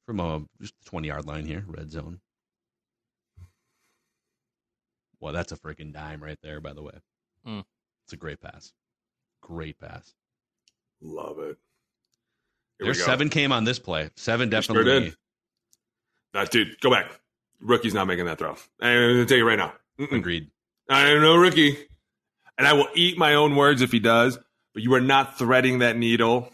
[0.07, 2.21] from a just twenty yard line here, red zone.
[5.21, 6.61] Well, that's a freaking dime right there.
[6.61, 6.93] By the way,
[7.47, 7.65] Mm.
[8.05, 8.73] it's a great pass.
[9.43, 10.15] Great pass.
[11.01, 11.57] Love it.
[12.79, 14.11] Here we There's seven came on this play.
[14.17, 15.01] Seven He sure definitely.
[15.11, 15.17] did.
[16.35, 17.11] Nah, dude, go back.
[17.61, 18.57] Rookie's not making that throw.
[18.81, 19.75] I'm going to tell you right now.
[19.99, 20.13] Mm-mm.
[20.17, 20.51] Agreed.
[20.89, 21.77] I am no rookie.
[22.57, 24.39] And I will eat my own words if he does,
[24.75, 26.51] but you are not threading that needle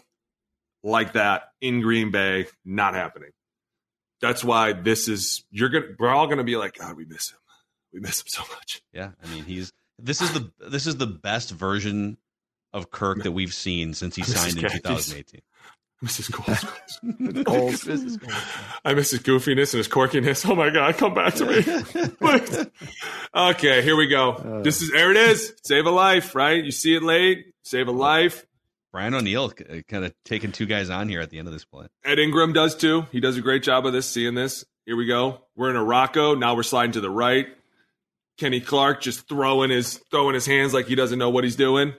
[0.83, 2.47] like that in Green Bay.
[2.65, 3.31] Not happening.
[4.21, 7.05] That's why this is, you're going to, we're all going to be like, God, we
[7.05, 7.37] miss him.
[7.93, 8.81] We miss him so much.
[8.93, 12.17] Yeah, I mean he's this is the this is the best version
[12.73, 15.41] of Kirk that we've seen since he signed in 2018.
[15.99, 16.63] I miss his goals.
[17.43, 17.87] Goals.
[18.85, 20.47] I miss his goofiness and his quirkiness.
[20.47, 22.65] Oh my God, come back to me.
[23.35, 24.31] Okay, here we go.
[24.31, 24.61] Uh.
[24.61, 25.53] this is, there it is.
[25.63, 26.63] Save a life, right?
[26.63, 28.45] You see it late, save a life.
[28.91, 31.65] Brian O'Neill uh, kind of taking two guys on here at the end of this
[31.65, 31.87] play.
[32.05, 33.05] Ed Ingram does too.
[33.11, 34.65] He does a great job of this, seeing this.
[34.85, 35.41] Here we go.
[35.55, 36.35] We're in a Rocco.
[36.35, 37.47] Now we're sliding to the right.
[38.37, 41.93] Kenny Clark just throwing his throwing his hands like he doesn't know what he's doing.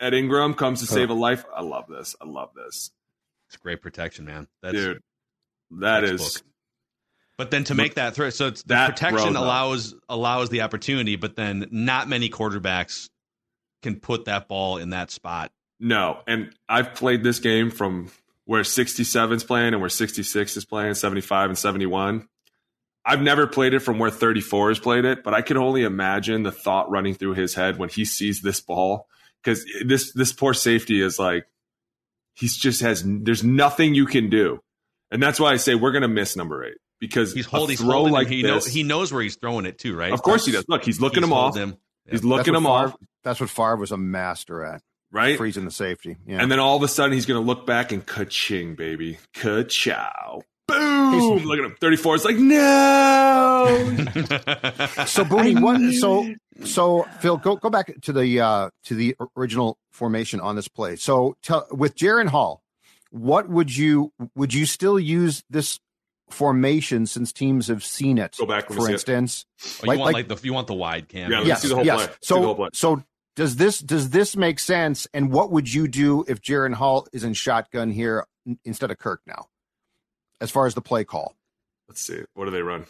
[0.00, 1.44] Ed Ingram comes to save a life.
[1.54, 2.14] I love this.
[2.20, 2.90] I love this.
[3.48, 4.48] It's great protection, man.
[4.62, 5.02] That's Dude,
[5.78, 6.42] that is.
[7.38, 9.40] But then to make that throw, so it's the protection throw, though.
[9.40, 13.08] allows allows the opportunity, but then not many quarterbacks
[13.82, 15.52] can put that ball in that spot.
[15.78, 18.10] No, and I've played this game from
[18.46, 22.26] where 67's playing and where 66 is playing, 75 and 71.
[23.08, 26.42] I've never played it from where 34 has played it, but I can only imagine
[26.42, 29.06] the thought running through his head when he sees this ball
[29.42, 31.46] because this this poor safety is like
[32.34, 34.60] he's just has there's nothing you can do,
[35.10, 37.80] and that's why I say we're gonna miss number eight because He's a holding, he's
[37.80, 38.26] throw holding like.
[38.28, 40.12] He, this, knows, he knows where he's throwing it too, right?
[40.12, 40.64] of course he does.
[40.68, 41.54] Look, he's looking He's him off.
[41.54, 41.76] holding him.
[42.10, 44.80] He's looking what him Favre- off, That's what Favre was a master at,
[45.12, 45.36] right?
[45.36, 46.16] freezing the safety.
[46.26, 46.40] Yeah.
[46.40, 49.18] And then all of a sudden he's going to look back and ka-ching, baby.
[49.34, 50.42] Ka-chow.
[50.68, 51.38] Boom.
[51.44, 51.76] Look at him.
[51.80, 53.66] 34 is like, no.
[55.06, 55.94] so Booney, what?
[55.94, 60.68] So so Phil, go go back to the uh to the original formation on this
[60.68, 60.96] play.
[60.96, 62.62] So tell with Jaren Hall,
[63.10, 65.78] what would you would you still use this
[66.30, 68.36] formation since teams have seen it?
[68.38, 69.46] Go back, for instance.
[69.86, 71.30] Oh, you want like, the you want the wide cam.
[71.30, 72.06] Yeah, let's yes, see the whole yes.
[72.06, 72.14] play.
[72.22, 73.04] See whole So so
[73.36, 75.06] does this does this make sense?
[75.14, 78.26] And what would you do if Jaren Hall is in shotgun here
[78.64, 79.46] instead of Kirk now?
[80.40, 81.34] As far as the play call.
[81.88, 82.20] Let's see.
[82.34, 82.86] What do they run?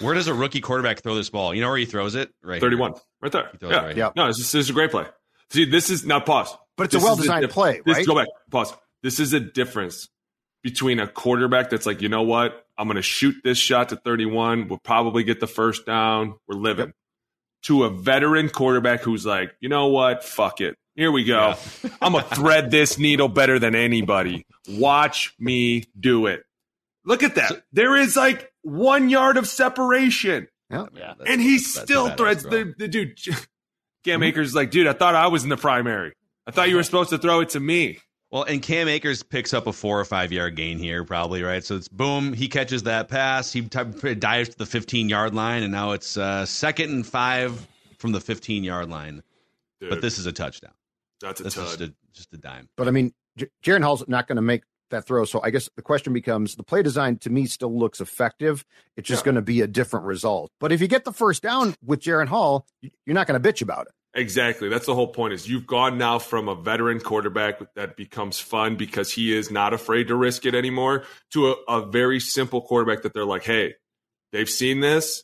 [0.00, 1.54] Where does a rookie quarterback throw this ball?
[1.54, 2.32] You know where he throws it?
[2.42, 2.54] Right.
[2.54, 2.60] here.
[2.70, 2.94] 31.
[3.20, 3.50] Right there.
[3.60, 3.82] He Yeah.
[3.82, 4.16] it right Yep.
[4.16, 5.06] No, this is, this is a great play.
[5.50, 6.56] See, this is now pause.
[6.76, 8.06] But it's a This is the well-designed diff- play, this, right?
[8.06, 8.28] Go back.
[8.50, 8.74] Pause.
[9.02, 10.08] This is a difference
[10.62, 12.64] between a quarterback that's like, you know what?
[12.78, 14.68] I'm going to shoot this shot to 31.
[14.68, 16.34] We'll probably get the first down.
[16.48, 16.92] We're living.
[17.64, 20.24] To a veteran quarterback who's like, you know what?
[20.24, 20.76] Fuck it.
[20.96, 21.54] Here we go.
[22.02, 24.44] I'm going to thread this needle better than anybody.
[24.68, 26.44] Watch me do it.
[27.04, 27.62] Look at that.
[27.72, 30.48] There is like one yard of separation.
[30.70, 30.86] Yeah.
[30.94, 31.14] Yeah.
[31.26, 33.18] and he still threads the, the dude.
[34.04, 36.12] Cam Akers is like, dude, I thought I was in the primary.
[36.46, 37.98] I thought you were supposed to throw it to me.
[38.30, 41.64] Well, and Cam Akers picks up a four or five yard gain here, probably right.
[41.64, 42.32] So it's boom.
[42.32, 43.52] He catches that pass.
[43.52, 47.66] He t- dives to the 15 yard line, and now it's uh, second and five
[47.98, 49.22] from the 15 yard line.
[49.80, 50.72] Dude, But this is a touchdown.
[51.20, 51.78] That's a This is tud.
[51.78, 52.68] just a, just a dime.
[52.76, 55.24] But I mean, J- Jaren Hall's not going to make that throw.
[55.24, 58.64] So I guess the question becomes the play design to me still looks effective.
[58.96, 59.26] It's just Yeah.
[59.26, 60.50] going to be a different result.
[60.58, 63.62] But if you get the first down with Jaren Hall, you're not going to bitch
[63.62, 63.92] about it.
[64.18, 64.68] Exactly.
[64.68, 65.34] That's the whole point.
[65.34, 69.72] Is you've gone now from a veteran quarterback that becomes fun because he is not
[69.72, 71.04] afraid to risk it anymore
[71.34, 73.74] to a, a very simple quarterback that they're like, hey,
[74.32, 75.22] they've seen this.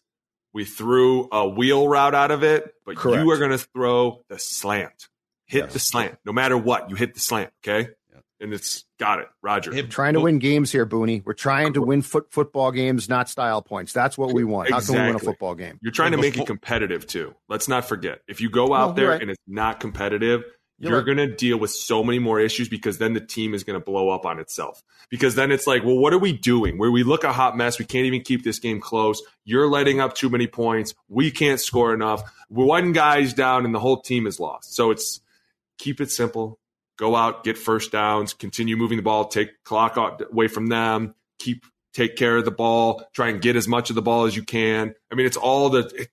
[0.54, 3.24] We threw a wheel route out of it, but Correct.
[3.24, 5.08] you are going to throw the slant.
[5.46, 5.72] Hit Yes.
[5.72, 6.90] the slant, no matter what.
[6.90, 7.88] You hit the slant, okay?
[8.12, 8.20] Yeah.
[8.40, 9.72] And it's got it, Roger.
[9.72, 11.22] Hey, Trying to win games here, Booney.
[11.24, 13.92] We're trying to win foot football games, not style points.
[13.92, 14.70] That's what we want.
[14.70, 15.78] How can we win a football game?
[15.82, 17.34] You're trying to Well, make it competitive too.
[17.48, 18.20] Let's not forget.
[18.28, 19.22] If you go out No, there right.
[19.22, 20.42] and it's not competitive,
[20.78, 21.06] You're you're, right.
[21.06, 23.84] going to deal with so many more issues because then the team is going to
[23.84, 24.82] blow up on itself.
[25.08, 26.76] Because then it's like, well, what are we doing?
[26.76, 29.22] Where we look a hot mess, we can't even keep this game close.
[29.44, 30.92] You're letting up too many points.
[31.08, 32.22] We can't score enough.
[32.48, 34.74] One guy's down and the whole team is lost.
[34.74, 35.20] So it's
[35.78, 36.58] keep it simple.
[36.98, 41.64] Go out, get first downs, continue moving the ball, take clock away from them, keep
[41.92, 44.42] take care of the ball, try and get as much of the ball as you
[44.42, 44.94] can.
[45.10, 46.08] I mean, it's all the it,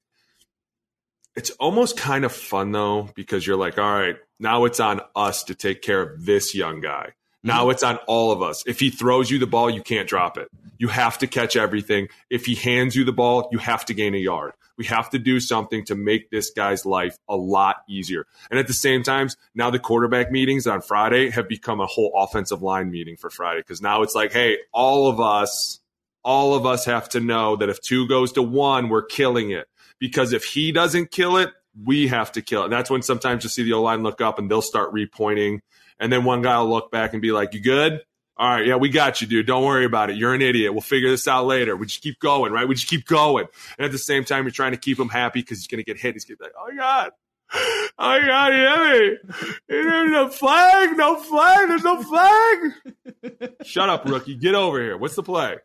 [1.36, 5.44] it's almost kind of fun though because you're like, all right, now it's on us
[5.46, 7.14] to take care of this young guy.
[7.44, 8.64] Now it's on all of us.
[8.66, 10.48] If he throws you the ball, you can't drop it.
[10.78, 12.08] You have to catch everything.
[12.30, 14.54] If he hands you the ball, you have to gain a yard.
[14.78, 18.26] We have to do something to make this guy's life a lot easier.
[18.50, 22.12] And at the same time, now the quarterback meetings on Friday have become a whole
[22.16, 25.80] offensive line meeting for Friday because now it's like, hey, all of us,
[26.24, 29.68] all of us have to know that if two goes to one, we're killing it.
[30.00, 31.52] Because if he doesn't kill it,
[31.86, 32.66] we have to kill it.
[32.66, 35.60] And that's when sometimes you see the O line look up and they'll start repointing.
[36.04, 38.02] And then one guy will look back and be like, You good?
[38.36, 39.46] All right, yeah, we got you, dude.
[39.48, 40.18] Don't worry about it.
[40.18, 40.74] You're an idiot.
[40.74, 41.78] We'll figure this out later.
[41.78, 42.68] We just keep going, right?
[42.68, 43.46] We just keep going.
[43.78, 45.86] And at the same time, you're trying to keep him happy because he's going to
[45.86, 46.16] get hit.
[46.16, 47.12] He's going to be like, Oh, my God.
[47.54, 49.56] Oh, my God, he hit me.
[49.70, 50.98] There's no flag.
[50.98, 51.70] No flag.
[51.70, 53.54] There's no flag.
[53.64, 54.36] Shut up, rookie.
[54.36, 54.98] Get over here.
[54.98, 55.58] What's the play?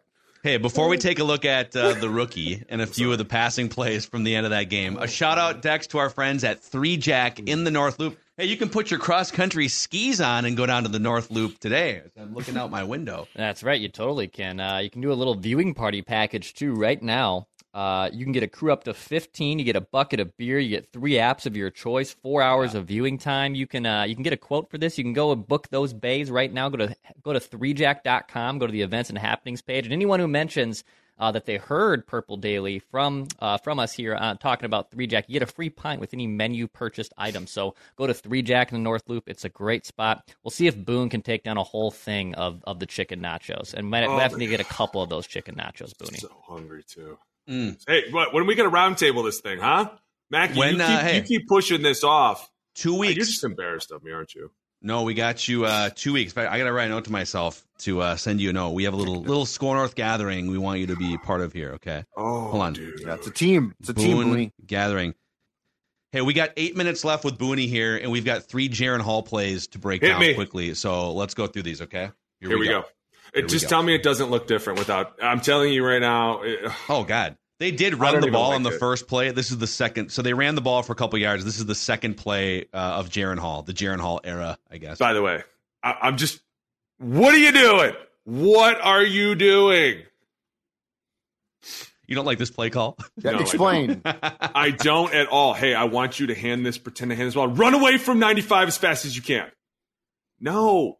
[0.44, 3.24] Hey, before we take a look at uh, the rookie and a few of the
[3.24, 6.44] passing plays from the end of that game, a shout out, Dex, to our friends
[6.44, 8.16] at Three Jack in the North Loop.
[8.38, 11.28] Hey, you can put your cross country skis on and go down to the North
[11.28, 12.02] Loop today.
[12.16, 13.26] I'm looking out my window.
[13.34, 13.80] That's right.
[13.80, 14.60] You totally can.
[14.60, 17.48] Uh, you can do a little viewing party package too right now.
[17.74, 19.58] Uh, you can get a crew up to 15.
[19.58, 20.60] You get a bucket of beer.
[20.60, 22.12] You get three apps of your choice.
[22.12, 23.56] Four hours of viewing time.
[23.56, 24.98] You can uh, you can get a quote for this.
[24.98, 26.68] You can go and book those bays right now.
[26.68, 28.60] Go to go to 3jack.com.
[28.60, 29.84] Go to the events and happenings page.
[29.84, 30.84] And anyone who mentions
[31.18, 35.06] uh, that they heard Purple Daily from uh, from us here uh, talking about Three
[35.06, 37.46] Jack, you get a free pint with any menu purchased item.
[37.46, 39.24] So go to Three Jack in the North Loop.
[39.28, 40.28] It's a great spot.
[40.42, 43.74] We'll see if Boone can take down a whole thing of, of the chicken nachos,
[43.74, 46.20] and might, Oh, we have to get a couple of those chicken nachos, Booney.
[46.20, 47.18] So hungry, too.
[47.48, 47.78] Mm.
[47.86, 49.90] Hey, what, when are we going to roundtable this thing, huh?
[50.30, 51.16] Mackie, When, you, uh, keep, hey.
[51.16, 52.50] you keep pushing this off.
[52.74, 53.16] Two weeks.
[53.16, 54.50] You're just embarrassed of me, aren't you?
[54.80, 56.32] No, we got you uh, two weeks.
[56.32, 58.70] But I got to write a note to myself to uh, send you a note.
[58.70, 61.52] We have a little little Score North gathering we want you to be part of
[61.52, 62.04] here, okay?
[62.16, 62.72] Oh, Hold on.
[62.74, 63.00] dude.
[63.00, 63.74] It's a team.
[63.80, 64.52] It's a team, Boone Booney.
[64.66, 65.14] gathering.
[66.12, 69.22] Hey, we got eight minutes left with Booney here, and we've got three Jaren Hall
[69.22, 70.34] plays to break Hit down me.
[70.34, 70.72] quickly.
[70.74, 72.10] So let's go through these, okay?
[72.40, 72.80] Here, we go.
[72.82, 72.82] Here
[73.34, 73.68] It, we just go.
[73.68, 75.18] tell me it doesn't look different without.
[75.22, 76.42] I'm telling you right now.
[76.42, 78.78] It, Oh God, they did run the ball like on the it.
[78.78, 79.30] first play.
[79.30, 80.10] This is the second.
[80.10, 81.44] So they ran the ball for a couple yards.
[81.44, 84.98] This is the second play uh, of Jaren Hall, the Jaren Hall era, I guess.
[84.98, 85.42] by the way,
[85.82, 86.40] I, I'm just.
[86.98, 87.92] What are you doing?
[88.24, 90.02] What are you doing?
[92.06, 92.96] You don't like this play call?
[93.22, 94.02] Yeah, No, I explain.
[94.04, 95.52] I don't at all.
[95.52, 97.48] Hey, I want you to hand this, pretend to hand this ball.
[97.48, 99.50] Run away from 95 as fast as you can.
[100.40, 100.98] No,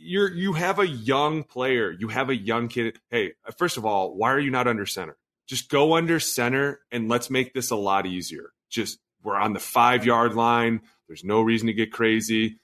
[0.00, 1.90] you're you have a young player.
[1.90, 2.98] You have a young kid.
[3.10, 5.17] Hey, first of all, why are you not under center?
[5.48, 8.52] Just go under center and let's make this a lot easier.
[8.70, 10.82] Just we're on the five yard line.
[11.08, 12.58] There's no reason to get crazy.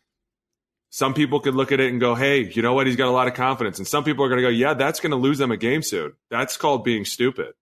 [0.91, 2.87] Some people could look at it and go, "Hey, you know what?
[2.87, 5.01] He's got a lot of confidence." And some people are going to go, "Yeah, that's
[5.01, 7.55] going to lose them a game soon." That's called being stupid.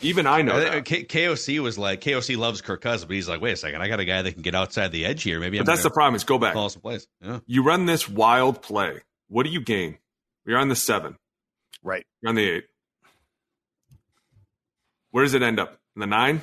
[0.00, 0.84] Even I know Uh, that.
[0.86, 3.88] K- KOC was like KOC loves Kirk Cousins, but he's like, wait a second, I
[3.88, 5.38] got a guy that can get outside the edge here.
[5.38, 6.14] Maybe But I'm that's the problem.
[6.16, 6.54] Is go back.
[6.54, 7.06] call some plays.
[7.20, 7.40] Yeah.
[7.46, 9.02] You run this wild play.
[9.28, 9.98] What do you gain?
[10.46, 11.18] You're on the seven.
[11.84, 12.04] Right.
[12.22, 12.64] You're on the eight.
[15.12, 15.78] Where does it end up?
[15.94, 16.42] In the nine?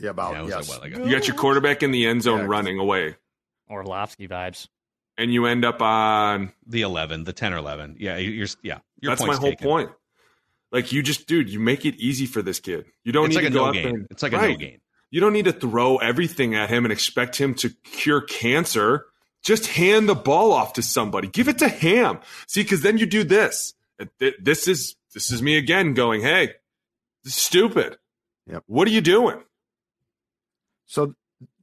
[0.00, 0.68] Yeah, about Yeah, yes.
[0.68, 2.46] like, what, like a- You got your quarterback in the end zone Yeah.
[2.46, 3.16] running away,
[3.70, 4.68] Orlovsky vibes.
[5.18, 6.52] and you end up on.
[6.66, 7.96] the eleven, the ten or eleven.
[7.98, 8.78] Yeah, you're yeah.
[9.00, 9.66] Your that's my whole taken.
[9.66, 9.90] point.
[10.70, 12.86] Like you just, dude, you make it easy for this kid.
[13.04, 13.92] You don't It's need like to a go no out gain.
[13.98, 14.06] there.
[14.10, 14.80] It's like a no gain.
[15.10, 19.04] You don't need to throw everything at him and expect him to cure cancer.
[19.42, 21.28] Just hand the ball off to somebody.
[21.28, 22.20] Give it to Ham.
[22.46, 23.74] See, because then you do this.
[24.38, 26.61] This is this is me again going, hey, this is
[27.24, 27.96] stupid.
[28.46, 28.64] Yep.
[28.66, 29.42] What are you doing?
[30.86, 31.14] So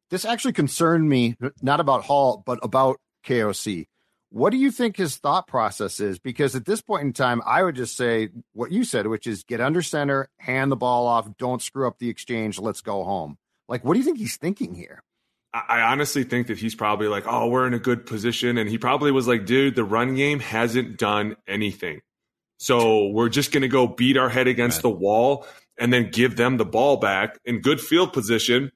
[0.10, 3.88] this actually concerned me, not about Hall, but about KOC.
[4.32, 6.20] What do you think his thought process is?
[6.20, 9.44] Because at this point in time, I would just say what you said, which is
[9.44, 13.38] get under center, hand the ball off, don't screw up the exchange, let's go home.
[13.68, 15.04] Like, what do you think he's thinking here?
[15.54, 18.58] I I honestly think that he's probably like, oh, we're in a good position.
[18.58, 22.02] And he probably was like, dude, the run game hasn't done anything.
[22.60, 24.82] So we're just going to go beat our head against Right.
[24.84, 25.48] the wall
[25.78, 28.72] and then give them the ball back in good field position.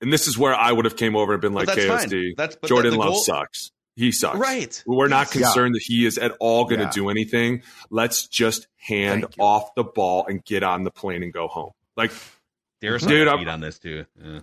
[0.00, 2.34] And this is where I would have came over and been But like, that's fine.
[2.36, 3.72] That's but Jordan the, the Love goal- sucks.
[3.96, 4.38] He sucks.
[4.38, 4.80] Right.
[4.86, 5.40] We're not Yeah.
[5.42, 6.90] concerned that he is at all going to Yeah.
[6.92, 7.62] do anything.
[7.90, 11.72] Let's just hand off the ball and get on the plane and go home.
[11.96, 12.12] Like,
[12.80, 14.04] There's Dude, I'm, beat on this too.
[14.22, 14.40] Yeah.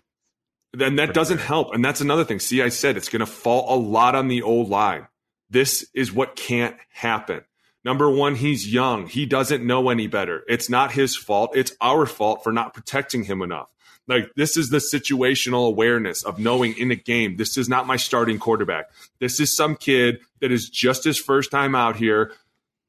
[0.74, 1.46] then that Pretty doesn't rare.
[1.46, 1.74] help.
[1.74, 2.40] And that's another thing.
[2.42, 5.08] See, I said it's going to fall a lot on the old line.
[5.50, 7.44] This is what can't happen.
[7.86, 9.06] Number one, he's young.
[9.06, 10.44] He doesn't know any better.
[10.48, 11.56] It's not his fault.
[11.56, 13.70] It's our fault for not protecting him enough.
[14.08, 17.96] Like, this is the situational awareness of knowing in a game, this is not my
[17.96, 18.90] starting quarterback.
[19.20, 22.34] This is some kid that is just his first time out here.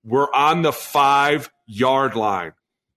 [0.02, 2.52] We're on the five yard line.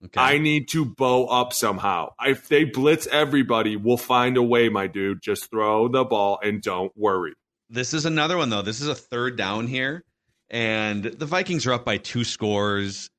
[0.06, 0.20] Okay.
[0.20, 2.14] I need to bow up somehow.
[2.22, 5.22] If they blitz everybody, we'll find a way, my dude.
[5.22, 7.34] Just throw the ball and don't worry.
[7.70, 8.62] This is another one though.
[8.62, 10.04] This is a third down here,
[10.50, 13.10] and the Vikings are up by two scores.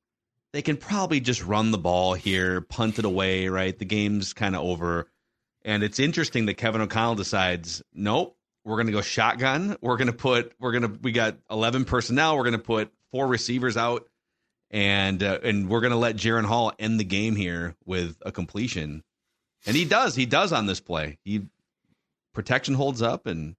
[0.53, 3.47] They can probably just run the ball here, punt it away.
[3.47, 5.09] Right, the game's kind of over,
[5.63, 9.77] and it's interesting that Kevin O'Connell decides, nope, we're going to go shotgun.
[9.81, 12.37] We're going to put, we're going to, we got eleven personnel.
[12.37, 14.07] We're going to put four receivers out,
[14.69, 18.31] and uh, and we're going to let Jaren Hall end the game here with a
[18.31, 19.03] completion,
[19.65, 20.15] and he does.
[20.15, 21.17] He does on this play.
[21.23, 21.43] He
[22.33, 23.55] protection holds up and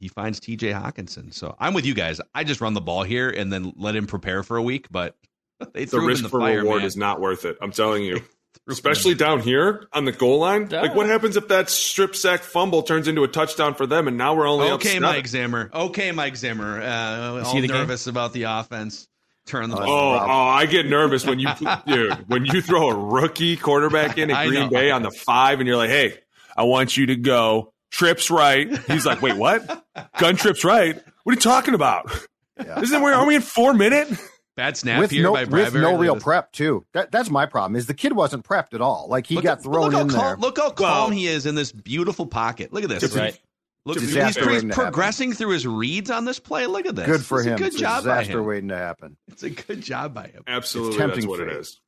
[0.00, 1.32] he finds TJ Hockenson.
[1.32, 2.20] So I'm with you guys.
[2.34, 5.14] I just run the ball here and then let him prepare for a week, but
[5.74, 6.86] they The threw him risk in the for fire, reward man.
[6.86, 7.56] is not worth it.
[7.62, 8.20] I'm telling you.
[8.64, 10.68] Threw him Especially down here on the goal line.
[10.70, 10.80] Yeah.
[10.82, 14.18] Like, what happens if that strip sack fumble turns into a touchdown for them and
[14.18, 15.02] now we're only Okay, seven?
[15.02, 15.70] Mike Zimmer.
[15.72, 16.80] Okay, Mike Zimmer.
[16.82, 17.76] Uh, all see the game?
[17.76, 19.06] nervous about the offense.
[19.46, 20.14] Turn the Oh, ball.
[20.20, 21.48] Oh, oh, I get nervous when you,
[21.86, 24.68] dude, when you throw a rookie quarterback in at Green know.
[24.68, 26.18] Bay on the five, and you're like, "Hey,
[26.56, 29.84] I want you to go trips right." He's like, "Wait, what?
[30.18, 30.96] Gun trips right?
[31.24, 32.10] What are you talking about?
[32.58, 32.80] Yeah.
[32.80, 34.08] Isn't where are we in four minute?
[34.56, 36.84] Bad snap with here no by with no real prep too.
[36.92, 37.76] That that's my problem.
[37.76, 39.06] Is the kid wasn't prepped at all.
[39.08, 40.36] Like he at- got thrown look how in calm, there.
[40.36, 42.70] Look how calm Well- he is in this beautiful pocket.
[42.72, 43.16] Look at this.
[43.16, 43.38] Right.
[43.86, 44.70] Look, it's he's, he's waiting to happen.
[44.72, 46.66] progressing through his reads on this play.
[46.66, 47.06] Look at this.
[47.06, 47.54] Good for It's him.
[47.54, 48.44] A good it's job a by disaster him.
[48.44, 49.16] waiting to happen.
[49.28, 50.42] It's a good job by him.
[50.46, 51.56] Absolutely, tempting that's what it fate.
[51.60, 51.80] is.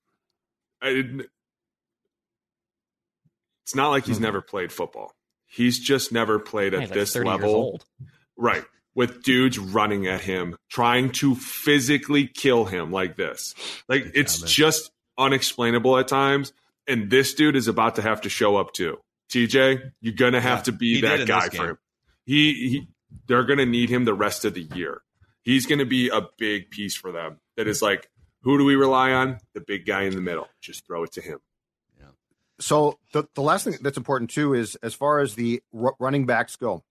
[0.80, 1.26] I didn't-
[3.66, 4.22] it's not like he's Mhm.
[4.22, 5.12] never played football.
[5.52, 7.80] He's just never played at he's like this 30 level.
[8.38, 8.64] Right.
[8.94, 13.54] With dudes running at him, trying to physically kill him like this.
[13.88, 14.48] Like Good it's job, man.
[14.48, 16.52] just unexplainable at times.
[16.86, 18.98] And this dude is about to have to show up too.
[19.30, 21.78] TJ, you're gonna have Yeah, to be that guy for him.
[22.24, 22.88] He, he
[23.26, 25.02] they're gonna need him the rest of the year.
[25.42, 27.38] He's gonna be a big piece for them.
[27.56, 28.08] That is like,
[28.42, 29.38] who do we rely on?
[29.54, 30.48] The big guy in the middle.
[30.60, 31.38] Just throw it to him.
[32.62, 36.26] So the the last thing that's important too is as far as the r- running
[36.26, 36.84] backs go.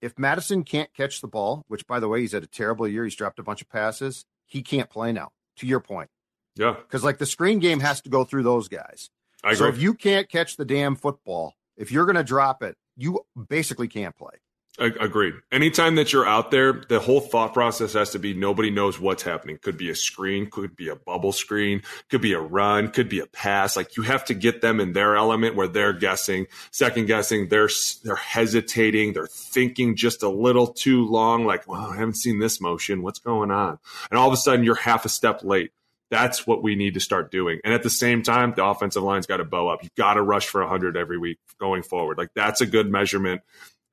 [0.00, 3.04] If Mattison can't catch the ball, which by the way he's had a terrible year,
[3.04, 4.24] he's dropped a bunch of passes.
[4.46, 5.30] He can't play now.
[5.58, 6.08] To your point,
[6.56, 9.10] Yeah, because like the screen game has to go through those guys.
[9.44, 9.76] I so agree.
[9.76, 13.86] if you can't catch the damn football, if you're going to drop it, you basically
[13.86, 14.40] can't play.
[14.80, 15.34] Ag- Agreed.
[15.50, 19.22] Anytime that you're out there, the whole thought process has to be nobody knows what's
[19.22, 19.58] happening.
[19.58, 23.20] Could be a screen, could be a bubble screen, could be a run, could be
[23.20, 23.76] a pass.
[23.76, 27.68] Like you have to get them in their element where they're guessing, second guessing, they're
[28.02, 31.44] they're hesitating, they're thinking just a little too long.
[31.44, 33.02] Like, wow, I haven't seen this motion.
[33.02, 33.78] What's going on?
[34.10, 35.72] And all of a sudden, you're half a step late.
[36.08, 37.60] That's what we need to start doing.
[37.64, 39.82] And at the same time, the offensive line's got to bow up.
[39.82, 42.18] You've got to rush for 100 every week going forward.
[42.18, 43.40] Like that's a good measurement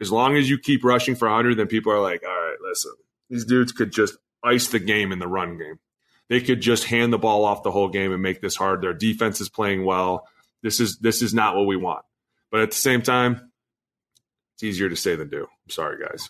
[0.01, 2.91] as long as you keep rushing for 100, then people are like, all right, listen,
[3.29, 5.79] these dudes could just ice the game in the run game.
[6.29, 8.81] they could just hand the ball off the whole game and make this hard.
[8.81, 10.27] Their defense is playing well.
[10.63, 12.05] This is this is not what we want.
[12.51, 13.51] But at the same time,
[14.55, 15.43] it's easier to say than do.
[15.43, 16.29] I'm sorry, guys.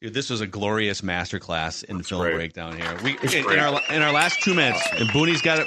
[0.00, 2.34] Dude, this was a glorious masterclass in That's film great.
[2.34, 2.96] breakdown here.
[3.04, 5.64] We in, in our in our last two minutes, and Booney's got to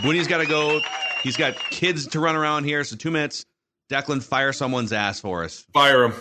[0.00, 0.80] Booney's got to go.
[1.22, 3.44] He's got kids to run around here, so two minutes.
[3.90, 5.64] Declan, fire someone's ass for us.
[5.74, 6.14] Fire him.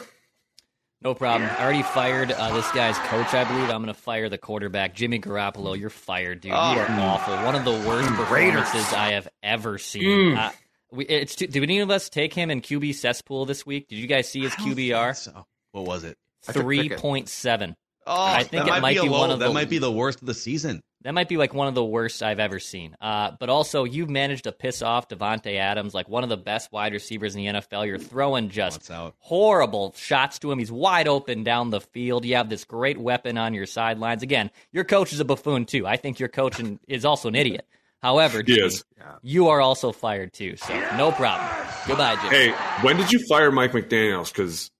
[1.04, 1.49] No problem.
[1.49, 3.70] I already fired uh, this guy's coach, I believe.
[3.70, 5.78] I'm going to fire the quarterback, Jimmy Garoppolo.
[5.78, 6.54] You're fired, dude.
[6.56, 6.74] Oh.
[6.74, 7.36] You are awful.
[7.38, 10.38] One of the worst performances I have ever seen.
[10.38, 10.51] Uh,
[10.91, 13.89] we, it's too, did any of us take him in QB cesspool this week?
[13.89, 15.16] Did you guys see his QBR?
[15.18, 16.18] So, what was it?
[16.43, 17.76] Three point seven.
[18.06, 19.34] Oh, I think that it might, might be, be one low.
[19.34, 20.82] of that the- might be the worst of the season.
[21.04, 22.95] That might be like one of the worst I've ever seen.
[23.01, 26.72] Uh, but also, you've managed to piss off Davante Adams, like one of the best
[26.72, 27.86] wide receivers in the NFL.
[27.86, 29.14] You're throwing just out?
[29.20, 30.60] horrible shots to him.
[30.60, 32.24] He's wide open down the field.
[32.24, 34.24] You have this great weapon on your sidelines.
[34.24, 35.86] Again, your coach is a buffoon too.
[35.86, 37.68] I think your coach is also an idiot.
[38.01, 38.86] However, He Jimmy, is.
[39.22, 40.56] you are also fired too.
[40.56, 41.49] So no problem.
[41.86, 42.36] Goodbye, Jimmy.
[42.36, 42.51] Hey,
[42.82, 44.32] when did you fire Mike McDaniels?
[44.32, 44.72] Because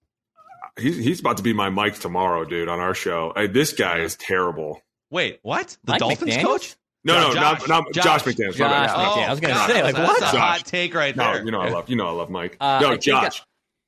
[0.80, 3.34] he's he's about to be my Mike tomorrow, dude, on our show.
[3.36, 4.82] Hey, this guy is terrible.
[5.10, 5.78] Wait, what?
[5.84, 6.44] The Mike Dolphins McDaniels?
[6.44, 6.76] coach?
[7.06, 8.04] No, no, Josh, not, not Josh.
[8.04, 8.60] Josh, McDaniels.
[8.60, 8.88] my bad.
[8.88, 9.04] Josh No.
[9.04, 9.28] McDaniels.
[9.28, 10.18] I was gonna God, say, like, that's what?
[10.18, 10.36] a Josh.
[10.36, 11.46] hot take right No, there.
[11.46, 12.58] you know I love you know I love Mike.
[12.62, 13.42] Uh, I no, think Josh.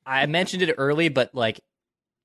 [0.05, 1.59] I mentioned it early, but like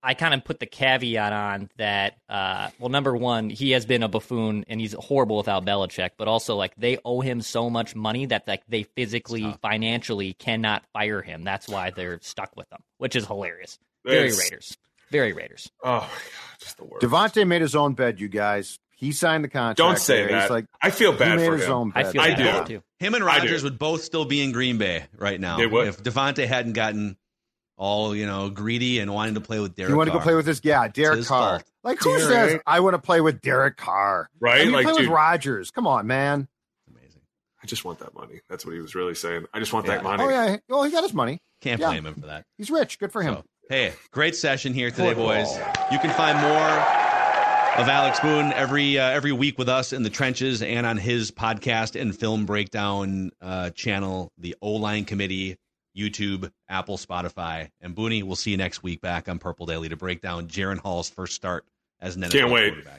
[0.03, 2.17] I kind of put the caveat on that.
[2.29, 6.11] Uh, well, number one, he has been a buffoon and he's horrible without Belichick.
[6.17, 10.85] But also, like they owe him so much money that like they physically, financially cannot
[10.95, 11.45] fire him.
[11.45, 13.79] That's why they're stuck with him, which is hilarious.
[14.05, 14.77] Very It's- Raiders.
[15.11, 15.71] Very Raiders.
[15.83, 16.11] Oh my god,
[16.61, 17.05] just the worst.
[17.05, 18.79] Davante made his own bed, you guys.
[18.95, 19.79] He signed the contract.
[19.79, 20.29] Don't say there.
[20.33, 20.43] that.
[20.43, 21.73] He's like I feel he bad made for his him.
[21.73, 22.75] own I feel I bad do.
[22.77, 22.83] too.
[23.01, 23.27] Him and I.
[23.27, 25.57] Rodgers would both still be in Green Bay right now.
[25.57, 25.89] They would.
[25.89, 27.17] If Davante hadn't gotten
[27.77, 29.95] all, you know, greedy and wanting to play with Derek Carr.
[29.95, 30.61] You want to go play with this?
[30.63, 31.59] Yeah, Derek his Carr.
[31.61, 31.65] fault.
[31.83, 32.51] Like who Derek.
[32.51, 34.29] says I want to play with Derek Carr?
[34.39, 34.61] Right?
[34.61, 35.71] I mean, Like, play dude- with Rodgers.
[35.71, 36.47] Come on, man.
[36.89, 37.23] Amazing.
[37.63, 38.41] I just want that money.
[38.51, 39.47] That's what he was really saying.
[39.55, 39.95] I just want Yeah.
[39.97, 40.23] that money.
[40.23, 40.57] Oh yeah.
[40.69, 41.41] Well, he got his money.
[41.63, 41.89] Can't Yeah.
[41.89, 42.45] blame him for that.
[42.59, 42.99] He's rich.
[42.99, 43.35] Good for him.
[43.37, 45.57] So, hey, great session here today, boys.
[45.91, 50.11] You can find more of Alex Boone every uh, every week with us in the
[50.11, 55.57] trenches and on his podcast and film breakdown uh, channel, the O Line Committee,
[55.97, 58.23] YouTube, Apple, Spotify, and Booney.
[58.25, 61.35] We'll see you next week back on Purple Daily to break down Jaren Hall's first
[61.35, 61.65] start
[62.01, 62.73] as an NFL Can't wait.
[62.73, 62.99] quarterback.